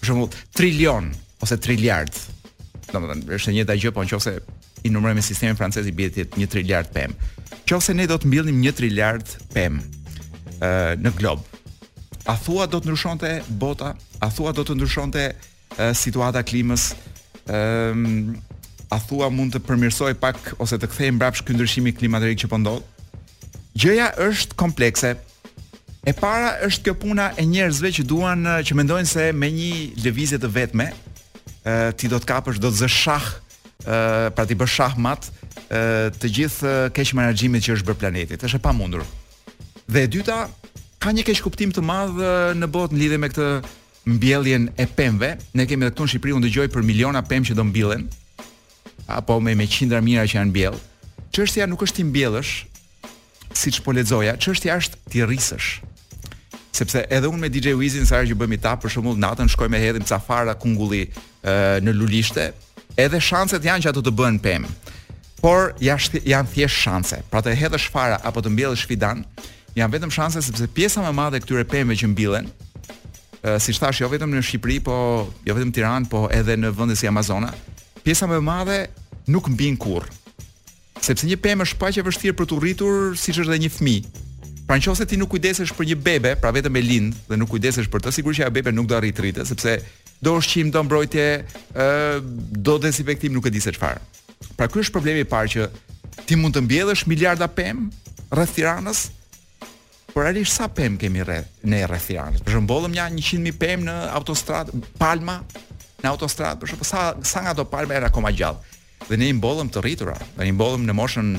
Për 0.00 0.12
shembull, 0.12 0.30
trilion 0.54 1.10
ose 1.42 1.58
triliard. 1.58 2.14
Domethënë, 2.90 3.26
është 3.34 3.50
e 3.52 3.56
njëjta 3.58 3.78
gjë, 3.80 3.92
po 3.94 4.06
nëse 4.06 4.36
i 4.88 4.92
numërojmë 4.94 5.22
sistemin 5.26 5.58
francez 5.58 5.86
i 5.86 5.92
bie 5.94 6.10
1 6.22 6.46
triliard 6.50 6.90
pem. 6.94 7.14
Qose 7.68 7.94
ne 7.94 8.06
do 8.08 8.16
të 8.18 8.28
mbilnim 8.30 8.60
1 8.66 8.76
triljard 8.78 9.34
pem 9.54 9.80
ë 10.60 10.70
në 11.00 11.12
glob. 11.20 11.42
A 12.28 12.34
thua 12.38 12.66
do 12.70 12.78
të 12.80 12.90
ndryshonte 12.90 13.30
bota? 13.60 13.94
A 14.22 14.28
thua 14.30 14.52
do 14.54 14.64
të 14.66 14.76
ndryshonte 14.76 15.22
situata 15.96 16.42
klimës? 16.46 16.90
Ëm 17.50 18.34
a 18.90 18.96
thua 19.06 19.28
mund 19.30 19.54
të 19.54 19.60
përmirësoj 19.68 20.14
pak 20.18 20.48
ose 20.62 20.74
të 20.82 20.88
kthejmë 20.90 21.14
mbrapsht 21.18 21.44
këndryshimi 21.48 21.92
ndryshim 21.94 22.38
që 22.44 22.48
po 22.52 22.58
ndodh? 22.58 22.82
Gjëja 23.80 24.08
është 24.26 24.58
komplekse. 24.58 25.12
E 26.02 26.12
para 26.16 26.54
është 26.66 26.86
kjo 26.88 26.94
puna 26.98 27.28
e 27.38 27.44
njerëzve 27.46 27.90
që 27.96 28.02
duan 28.08 28.42
që 28.64 28.74
mendojnë 28.78 29.06
se 29.10 29.28
me 29.36 29.46
një 29.46 29.72
lëvizje 30.04 30.40
të 30.42 30.50
vetme, 30.54 30.88
ti 32.02 32.08
do 32.10 32.18
të 32.20 32.26
kapësh, 32.30 32.58
do 32.62 32.70
të 32.72 32.80
zëshah, 32.82 32.98
shah, 32.98 33.30
ë 33.86 34.32
pra 34.36 34.42
ti 34.48 34.56
bësh 34.58 34.74
shahmat, 34.80 35.28
të 35.70 36.28
gjithë 36.34 36.70
keq 36.96 37.12
menaxhimit 37.14 37.62
që 37.66 37.76
është 37.76 37.86
bërë 37.88 38.00
planetit. 38.00 38.42
Është 38.42 38.58
e 38.58 38.62
pamundur. 38.64 39.04
Dhe 39.86 40.02
e 40.06 40.10
dyta 40.10 40.46
ka 41.00 41.12
një 41.14 41.22
keq 41.28 41.42
kuptim 41.46 41.70
të 41.72 41.84
madh 41.86 42.18
në 42.58 42.66
botë 42.70 42.94
në 42.96 43.00
lidhje 43.04 43.18
me 43.22 43.30
këtë 43.30 43.50
mbjelljen 44.16 44.68
e 44.82 44.86
pemve. 44.98 45.36
Ne 45.54 45.66
kemi 45.70 45.86
edhe 45.86 45.94
këtu 45.94 46.06
në 46.08 46.12
Shqipëri 46.14 46.34
u 46.34 46.42
dëgjoj 46.46 46.68
për 46.74 46.86
miliona 46.86 47.22
pemë 47.22 47.50
që 47.52 47.58
do 47.58 47.66
mbillen 47.70 48.08
apo 49.10 49.40
me 49.42 49.54
me 49.58 49.66
qindra 49.66 49.98
mijëra 50.02 50.26
që 50.30 50.36
janë 50.40 50.50
mbjell. 50.50 50.76
Çështja 51.34 51.66
nuk 51.70 51.82
është 51.86 51.98
ti 52.00 52.04
mbjellësh 52.06 52.50
siç 53.58 53.80
po 53.82 53.92
lexoja, 53.94 54.36
çështja 54.38 54.76
është 54.78 55.00
ti 55.10 55.22
rrisësh. 55.26 55.70
Sepse 56.78 57.02
edhe 57.10 57.26
unë 57.26 57.40
me 57.42 57.50
DJ 57.50 57.74
Wizin 57.78 58.06
sa 58.06 58.20
herë 58.20 58.30
që 58.32 58.36
bëmi 58.38 58.58
ta 58.62 58.76
për 58.78 58.92
shembull 58.94 59.18
natën 59.18 59.50
shkojmë 59.50 59.80
hedhim 59.82 60.06
cafara 60.06 60.54
kungulli 60.54 61.08
në 61.82 61.94
lulishte, 61.98 62.52
edhe 62.94 63.18
shanset 63.18 63.66
janë 63.66 63.82
që 63.84 63.90
ato 63.90 64.04
të 64.06 64.14
bëhen 64.14 64.38
pemë 64.42 64.70
por 65.40 65.74
jashtë 65.80 66.20
janë 66.28 66.52
thjesht 66.52 66.80
shanse. 66.84 67.18
Pra 67.32 67.40
të 67.42 67.54
hedhësh 67.56 67.88
fara 67.92 68.18
apo 68.28 68.42
të 68.44 68.52
mbjellësh 68.52 68.86
fidan, 68.90 69.22
janë 69.76 69.94
vetëm 69.96 70.12
shanse 70.12 70.42
sepse 70.44 70.68
pjesa 70.76 71.02
më 71.04 71.10
e 71.10 71.16
madhe 71.16 71.40
e 71.40 71.44
këtyre 71.44 71.64
pemëve 71.70 71.96
që 72.02 72.10
mbillen, 72.12 72.46
uh, 72.46 73.56
siç 73.62 73.80
thash 73.80 74.02
jo 74.04 74.10
vetëm 74.12 74.34
në 74.36 74.42
Shqipëri, 74.44 74.78
po 74.84 74.94
jo 75.48 75.56
vetëm 75.56 75.72
Tiranë, 75.76 76.10
po 76.12 76.26
edhe 76.34 76.58
në 76.60 76.74
vendet 76.76 77.00
si 77.00 77.08
Amazona, 77.08 77.52
pjesa 78.04 78.28
më 78.28 78.36
e 78.36 78.44
madhe 78.50 78.78
nuk 79.32 79.48
mbin 79.54 79.78
kurr. 79.80 80.08
Sepse 81.00 81.24
një 81.28 81.40
pemë 81.40 81.64
është 81.64 81.80
paqë 81.80 82.02
e 82.02 82.08
vështirë 82.10 82.36
për 82.36 82.50
të 82.50 82.60
rritur 82.60 83.14
siç 83.16 83.40
është 83.40 83.54
edhe 83.54 83.62
një 83.64 83.72
fëmijë. 83.78 84.26
Pra 84.68 84.76
në 84.78 84.84
qofse 84.84 85.06
ti 85.10 85.16
nuk 85.18 85.32
kujdesesh 85.32 85.72
për 85.74 85.86
një 85.88 85.96
bebe, 86.04 86.36
pra 86.38 86.52
vetëm 86.54 86.76
e 86.78 86.82
lind 86.84 87.16
dhe 87.26 87.38
nuk 87.40 87.50
kujdesesh 87.56 87.88
për 87.90 88.04
të, 88.04 88.12
sigurisht 88.20 88.38
që 88.42 88.46
ajo 88.46 88.54
bebe 88.54 88.70
nuk 88.76 88.86
do 88.86 88.94
arrit 89.00 89.16
të 89.16 89.24
rritet, 89.24 89.48
sepse 89.48 89.78
do 90.22 90.36
ushqim, 90.38 90.68
do 90.70 90.82
mbrojtje, 90.86 91.24
do 92.60 92.76
dezinfektim, 92.84 93.34
nuk 93.34 93.48
e 93.50 93.50
di 93.50 93.62
se 93.64 93.72
çfarë. 93.74 93.98
Pra 94.56 94.68
ky 94.68 94.82
është 94.82 94.94
problemi 94.94 95.24
i 95.24 95.28
parë 95.28 95.50
që 95.54 95.66
ti 96.28 96.36
mund 96.36 96.56
të 96.56 96.62
mbjellësh 96.64 97.06
miliarda 97.08 97.48
pem 97.48 97.86
rreth 98.34 98.54
Tiranës, 98.56 99.06
por 100.14 100.26
ali 100.26 100.42
sa 100.48 100.68
pem 100.68 100.96
kemi 101.00 101.22
rreth 101.24 101.64
në 101.70 101.82
rreth 101.90 102.08
Tiranës. 102.10 102.42
Për 102.46 102.56
shembull, 102.56 102.88
ja 102.96 103.06
100.000 103.12 103.52
pem 103.60 103.84
në 103.86 103.96
autostradë, 104.18 104.76
Palma, 104.98 105.38
në 106.02 106.10
autostradë, 106.12 106.60
por 106.64 106.86
sa 106.86 107.10
sa 107.22 107.42
nga 107.44 107.54
do 107.58 107.66
Palma 107.68 107.96
era 107.96 108.10
koma 108.12 108.32
gjallë. 108.32 108.78
Dhe 109.10 109.16
ne 109.20 109.30
i 109.32 109.36
mbollëm 109.36 109.70
të 109.72 109.82
rritura, 109.84 110.16
ne 110.38 110.48
i 110.50 110.56
mbollëm 110.56 110.84
në 110.88 110.94
moshën 110.98 111.30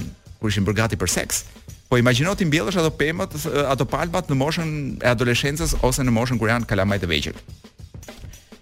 kur 0.42 0.50
ishin 0.50 0.66
bërë 0.66 0.80
gati 0.84 0.98
për 1.02 1.10
seks. 1.14 1.44
Po 1.92 1.98
imagjino 2.00 2.34
ti 2.40 2.46
mbjellësh 2.48 2.80
ato 2.80 2.92
pemët, 2.96 3.34
ato 3.68 3.86
palmat 3.86 4.30
në 4.32 4.36
moshën 4.40 4.70
e 5.04 5.08
adoleshencës 5.12 5.74
ose 5.86 6.06
në 6.08 6.14
moshën 6.16 6.40
kur 6.40 6.48
janë 6.50 6.66
kalamaj 6.70 7.02
të 7.04 7.10
vegjël. 7.12 7.40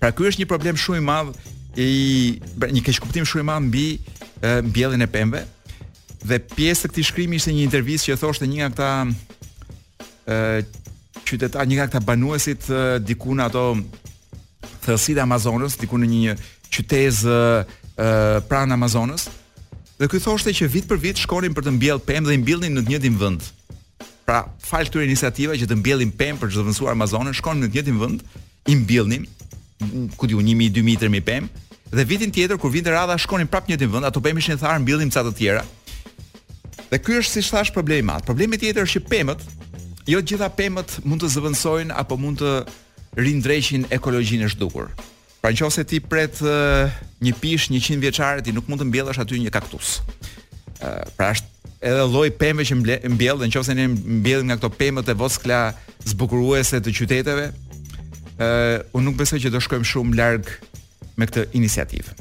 Pra 0.02 0.10
ky 0.16 0.28
është 0.32 0.42
një 0.42 0.48
problem 0.50 0.80
shumë 0.80 0.98
i 1.00 1.06
madh 1.06 1.30
i 1.80 1.90
një 2.74 2.82
keq 2.88 3.00
kuptim 3.06 3.28
shumë 3.30 3.46
i 3.46 3.48
madh 3.52 3.66
mbi 3.68 3.84
mbjelljen 4.42 5.02
e 5.04 5.08
pemëve. 5.12 5.44
Dhe 6.24 6.40
pjesë 6.56 6.86
e 6.88 6.92
këtij 6.92 7.06
shkrimi 7.08 7.40
ishte 7.40 7.54
një 7.56 7.64
intervistë 7.66 8.12
që 8.14 8.20
thoshte 8.20 8.48
një 8.48 8.60
nga 8.60 8.68
këta 8.74 8.92
ë 10.30 10.40
qytetar, 11.28 11.68
një 11.68 11.78
nga 11.78 11.88
këta 11.90 12.02
banuesit 12.06 12.70
diku 13.08 13.36
në 13.38 13.48
ato 13.48 13.64
thellësitë 14.86 15.20
e 15.20 15.24
Amazonës, 15.24 15.78
diku 15.80 16.00
në 16.00 16.10
një 16.12 16.38
qytet 16.74 17.22
ë 17.24 18.42
pranë 18.50 18.76
Amazonës. 18.76 19.30
Dhe 20.00 20.08
ky 20.12 20.20
thoshte 20.24 20.54
që 20.56 20.68
vit 20.72 20.88
për 20.90 21.02
vit 21.08 21.20
shkonin 21.24 21.56
për 21.56 21.68
të 21.70 21.74
mbjellë 21.78 22.06
pemë 22.08 22.28
dhe 22.30 22.36
i 22.40 22.44
mbjellnin 22.44 22.78
në 22.80 22.86
të 22.86 22.94
njëjtin 22.94 23.18
vend. 23.20 23.48
Pra, 24.28 24.44
fal 24.62 24.86
këtyre 24.86 25.08
iniciativa 25.08 25.56
që 25.58 25.68
të 25.72 25.80
mbjellin 25.82 26.12
pemë 26.14 26.38
për 26.40 26.52
çdo 26.52 26.68
vendosur 26.68 26.92
Amazonën, 26.92 27.36
shkonin 27.36 27.64
në 27.66 27.72
të 27.74 27.78
njëjtin 27.80 28.00
vend, 28.00 28.24
i 28.70 28.76
mbjellnin 28.78 29.26
ku 30.20 30.28
diu 30.28 30.40
1000, 30.44 30.70
2000, 30.76 31.00
3000 31.00 31.28
pemë 31.28 31.52
Dhe 31.90 32.06
vitin 32.06 32.32
tjetër 32.32 32.58
kur 32.62 32.70
vinte 32.70 32.92
radha 32.94 33.18
shkonin 33.18 33.50
prapë 33.50 33.72
në 33.72 33.76
njëtin 33.76 33.90
vend, 33.92 34.06
ato 34.06 34.22
pemë 34.22 34.42
ishin 34.44 34.60
tharë 34.62 34.82
mbyllim 34.84 35.10
ca 35.14 35.24
të 35.26 35.32
tjera. 35.40 35.64
Dhe 36.92 37.00
ky 37.02 37.16
është 37.18 37.36
si 37.42 37.50
thash 37.50 37.74
problemi 37.74 38.06
madh. 38.06 38.26
Problemi 38.30 38.60
tjetër 38.62 38.86
është 38.86 39.00
që 39.00 39.10
pemët, 39.10 39.42
jo 40.10 40.22
të 40.22 40.34
gjitha 40.36 40.52
pemët 40.58 41.00
mund 41.06 41.24
të 41.24 41.32
zëvendësojnë 41.34 41.98
apo 41.98 42.18
mund 42.22 42.44
të 42.44 42.52
rindreqin 43.18 43.88
ekologjinë 43.98 44.46
e 44.46 44.52
zhdukur. 44.54 44.92
Pra 45.42 45.54
nëse 45.56 45.86
ti 45.88 46.02
pret 46.04 46.38
një 47.24 47.34
pish 47.42 47.72
100 47.74 47.98
vjeçare 48.06 48.44
ti 48.46 48.54
nuk 48.54 48.70
mund 48.70 48.84
të 48.84 48.90
mbjellësh 48.92 49.22
aty 49.24 49.42
një 49.42 49.54
kaktus. 49.56 49.96
Ë 50.78 51.10
pra 51.18 51.34
është 51.34 51.74
edhe 51.90 52.06
lloj 52.12 52.30
pemë 52.38 52.68
që 52.70 52.80
mbjell, 53.16 53.42
nëse 53.50 53.74
ne 53.74 53.90
mbjellim 53.96 54.52
nga 54.52 54.60
këto 54.62 54.70
pemët 54.78 55.10
e 55.10 55.18
voskla 55.18 55.62
zbukuruese 56.06 56.82
të 56.86 56.94
qyteteve, 57.00 57.48
ë 58.38 58.82
unë 58.96 59.08
nuk 59.10 59.18
besoj 59.20 59.42
që 59.42 59.52
do 59.56 59.60
shkojmë 59.64 59.90
shumë 59.96 60.16
larg 60.20 60.54
me 61.20 61.28
këtë 61.28 61.48
iniciativë. 61.60 62.14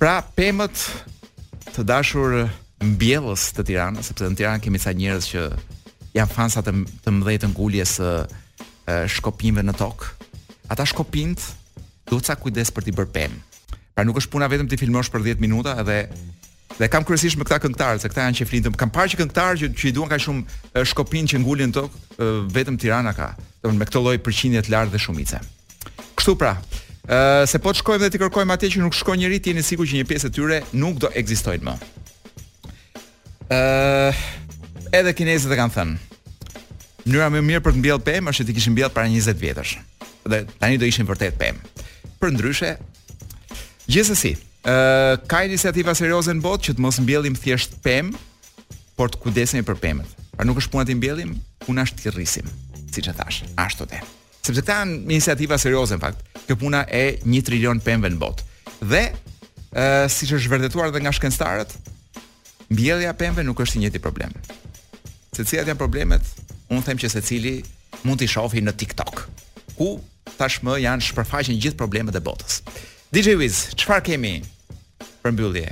Pra, 0.00 0.18
pemët 0.34 0.76
të 1.72 1.84
dashur 1.86 2.42
mbjellës 2.82 3.46
të 3.56 3.64
Tiranës, 3.68 4.10
sepse 4.10 4.28
në 4.32 4.38
Tiranë 4.40 4.64
kemi 4.64 4.80
ca 4.82 4.90
njerëz 4.98 5.28
që 5.30 5.44
janë 6.18 6.32
fansa 6.34 6.62
të 6.66 6.74
të 7.06 7.14
mëdhej 7.14 7.52
nguljes 7.52 7.94
së 8.00 8.12
shkopinëve 9.16 9.62
në 9.68 9.76
tokë. 9.78 10.10
Ata 10.74 10.86
shkopinët 10.90 11.46
duhet 12.10 12.34
kujdes 12.42 12.72
për 12.74 12.88
t'i 12.88 12.94
bërë 12.98 13.12
pemë. 13.14 13.40
Pra 13.94 14.04
nuk 14.08 14.18
është 14.22 14.32
puna 14.32 14.48
vetëm 14.50 14.68
ti 14.72 14.78
filmosh 14.80 15.12
për 15.12 15.22
10 15.34 15.42
minuta 15.44 15.76
edhe 15.82 16.02
dhe 16.78 16.88
kam 16.88 17.04
kryesisht 17.06 17.36
me 17.36 17.44
këta 17.44 17.60
këngëtarë, 17.66 18.00
se 18.00 18.08
këta 18.10 18.24
janë 18.26 18.38
që 18.40 18.46
flitëm. 18.48 18.76
Kam 18.80 18.90
parë 18.90 19.12
që 19.12 19.18
këngëtarë 19.20 19.58
që, 19.60 19.66
që 19.76 19.84
i 19.90 19.90
duan 19.92 20.08
ka 20.08 20.16
shumë 20.24 20.84
shkopin 20.88 21.28
që 21.28 21.42
ngulin 21.42 21.74
tokë, 21.76 21.98
vetëm 22.56 22.78
Tirana 22.80 23.12
ka. 23.14 23.28
Domthonë 23.60 23.82
me 23.82 23.86
këtë 23.86 24.00
lloj 24.02 24.14
përqindje 24.24 24.64
të 24.66 24.72
lartë 24.72 24.94
dhe 24.96 25.00
shumice. 25.04 25.38
Kështu 26.16 26.32
pra, 26.40 26.54
se 27.46 27.58
po 27.58 27.72
të 27.74 27.80
shkojmë 27.82 28.04
dhe 28.04 28.10
të 28.14 28.20
kërkojmë 28.22 28.54
atje 28.54 28.68
që 28.76 28.80
nuk 28.82 28.94
shkon 28.94 29.18
njëri, 29.18 29.40
jeni 29.44 29.62
sigur 29.62 29.86
që 29.88 29.98
një 30.00 30.06
pjesë 30.06 30.28
të 30.30 30.34
tyre 30.36 30.60
nuk 30.78 30.98
do 31.02 31.10
egzistojnë 31.18 31.64
më. 31.66 31.74
Uh, 33.52 34.16
edhe 34.94 35.10
kinezët 35.12 35.50
e 35.52 35.58
kanë 35.58 35.74
thënë, 35.76 35.96
mënyra 37.08 37.28
më 37.34 37.42
mirë 37.48 37.64
për 37.66 37.74
të 37.74 37.80
mbjell 37.82 38.00
pemë 38.06 38.30
është 38.32 38.42
që 38.44 38.48
ti 38.48 38.54
kishin 38.56 38.74
mbjell 38.76 38.92
para 38.94 39.10
20 39.10 39.40
vjetësh. 39.42 39.74
Dhe 40.30 40.44
tani 40.60 40.78
do 40.80 40.86
ishin 40.88 41.08
vërtet 41.08 41.34
pemë. 41.40 41.58
Përndryshe, 42.22 42.76
gjithsesi, 43.90 44.36
ë 44.62 44.70
uh, 44.72 45.14
ka 45.28 45.42
iniciativa 45.48 45.92
serioze 45.98 46.32
në 46.38 46.44
botë 46.44 46.70
që 46.70 46.76
të 46.78 46.84
mos 46.86 47.00
mbjellim 47.02 47.34
thjesht 47.42 47.76
pemë, 47.84 48.14
por 48.96 49.10
të 49.10 49.18
kujdesemi 49.24 49.66
për 49.66 49.80
pemët. 49.82 50.14
Pra 50.38 50.46
nuk 50.46 50.62
është 50.62 50.72
puna 50.76 50.86
të 50.86 50.94
mbjellim, 50.96 51.34
puna 51.66 51.82
është 51.84 51.98
të 52.06 52.14
rrisim, 52.14 52.48
siç 52.94 53.10
e 53.10 53.16
thash. 53.18 53.42
Ashtu 53.60 53.84
të. 53.90 53.98
Sepse 54.42 54.62
kanë 54.66 55.02
iniciativa 55.10 55.58
serioze 55.60 55.98
në 55.98 56.04
fakt. 56.06 56.22
ë 56.22 56.31
kjo 56.46 56.56
puna 56.56 56.84
e 56.88 57.18
1 57.24 57.42
trilion 57.46 57.80
pemve 57.84 58.10
në 58.12 58.18
botë. 58.20 58.46
Dhe 58.82 59.02
ë 59.06 59.12
uh, 59.12 60.06
siç 60.10 60.32
është 60.36 60.50
vërtetuar 60.56 60.90
edhe 60.90 61.02
nga 61.04 61.12
shkencëtarët, 61.14 61.74
mbjellja 62.72 63.12
e 63.12 63.18
pemve 63.18 63.44
nuk 63.46 63.60
është 63.64 63.78
i 63.80 63.84
njëjti 63.84 64.02
problem. 64.02 64.34
Se 65.32 65.44
cilat 65.48 65.70
janë 65.70 65.80
problemet, 65.80 66.24
unë 66.72 66.84
them 66.88 67.00
që 67.00 67.12
secili 67.16 67.54
mund 68.02 68.20
t'i 68.20 68.28
shohë 68.28 68.62
në 68.66 68.74
TikTok, 68.82 69.24
ku 69.78 69.96
tashmë 70.38 70.80
janë 70.82 71.06
shpërfaqen 71.08 71.58
gjithë 71.60 71.78
problemet 71.78 72.16
e 72.18 72.22
botës. 72.24 72.60
DJ 73.12 73.34
Wiz, 73.40 73.66
çfarë 73.76 74.06
kemi 74.10 74.34
për 75.22 75.34
mbyllje? 75.36 75.70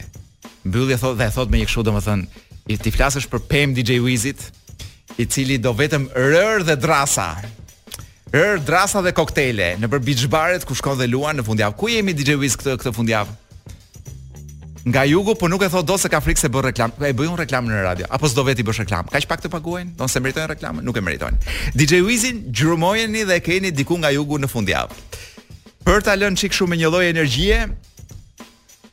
Mbyllje 0.68 0.98
thotë 1.02 1.22
dhe 1.24 1.30
thotë 1.34 1.52
me 1.54 1.60
një 1.62 1.68
kështu 1.70 1.86
domethënë, 1.88 2.44
i 2.70 2.76
ti 2.78 2.92
flasësh 2.94 3.24
për 3.32 3.40
pemë 3.50 3.76
DJ 3.80 3.96
Wizit, 4.04 4.42
i 5.18 5.24
cili 5.28 5.56
do 5.58 5.72
vetëm 5.76 6.04
rër 6.14 6.62
dhe 6.68 6.76
drasa 6.78 7.30
Er 8.32 8.60
drasa 8.62 9.00
dhe 9.02 9.10
koktele 9.10 9.72
në 9.82 9.88
për 9.90 10.00
beach 10.06 10.24
baret 10.30 10.62
ku 10.66 10.76
shkon 10.78 10.94
dhe 11.00 11.08
luan 11.10 11.34
në 11.40 11.44
fundjavë. 11.46 11.74
Ku 11.74 11.88
jemi 11.90 12.12
DJ 12.14 12.36
Wiz 12.38 12.54
këtë 12.54 12.76
këtë 12.78 12.92
fundjavë? 12.94 13.32
Nga 14.86 15.02
jugu, 15.10 15.34
po 15.36 15.48
nuk 15.50 15.64
e 15.66 15.68
thot 15.68 15.84
do 15.84 15.96
se 16.00 16.08
ka 16.08 16.20
frikë 16.22 16.42
se 16.44 16.48
bërë 16.52 16.68
reklam. 16.70 16.94
E 17.02 17.10
bëjun 17.16 17.34
reklam 17.36 17.66
në 17.66 17.80
radio, 17.84 18.06
apo 18.08 18.30
s'do 18.30 18.44
veti 18.46 18.62
bësh 18.64 18.84
reklam. 18.84 19.10
Ka 19.12 19.18
që 19.20 19.28
pak 19.32 19.42
të 19.42 19.50
paguajnë, 19.52 19.96
do 19.98 20.06
se 20.08 20.22
meritojnë 20.22 20.52
reklamë? 20.52 20.84
nuk 20.86 20.96
e 20.96 21.02
meritojnë. 21.04 21.50
DJ 21.74 22.00
Wizin, 22.06 22.44
gjurmojeni 22.54 23.26
dhe 23.28 23.40
keni 23.42 23.74
diku 23.76 23.98
nga 23.98 24.14
jugu 24.14 24.38
në 24.40 24.48
fundjavë. 24.54 25.02
Për 25.88 26.06
ta 26.06 26.14
lënë 26.16 26.38
qikë 26.44 26.60
shumë 26.60 26.78
një 26.84 26.92
lloj 26.94 27.04
energjie, 27.10 27.58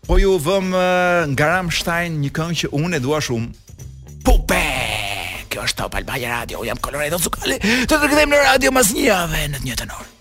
po 0.10 0.17
ju 0.17 0.34
vëm 0.41 0.73
uh, 0.73 0.82
eh, 0.82 1.21
nga 1.38 1.54
Ramstein 1.54 2.17
një 2.26 2.34
këngë 2.36 2.62
që 2.65 2.73
unë 2.73 2.97
e 3.00 3.06
dua 3.06 3.21
shumë, 3.21 3.66
është 5.67 5.84
Top 5.84 5.97
Albania 5.99 6.32
Radio, 6.39 6.63
jam 6.69 6.80
Colorado 6.88 7.19
Zucali, 7.25 7.60
të 7.67 7.84
të 7.91 8.01
këthejmë 8.06 8.32
në 8.39 8.43
radio 8.51 8.75
mas 8.80 8.93
një 9.01 9.10
ave 9.21 9.45
në 9.51 9.65
të 9.65 9.67
një 9.73 9.82
të 9.84 9.91
norë. 9.93 10.16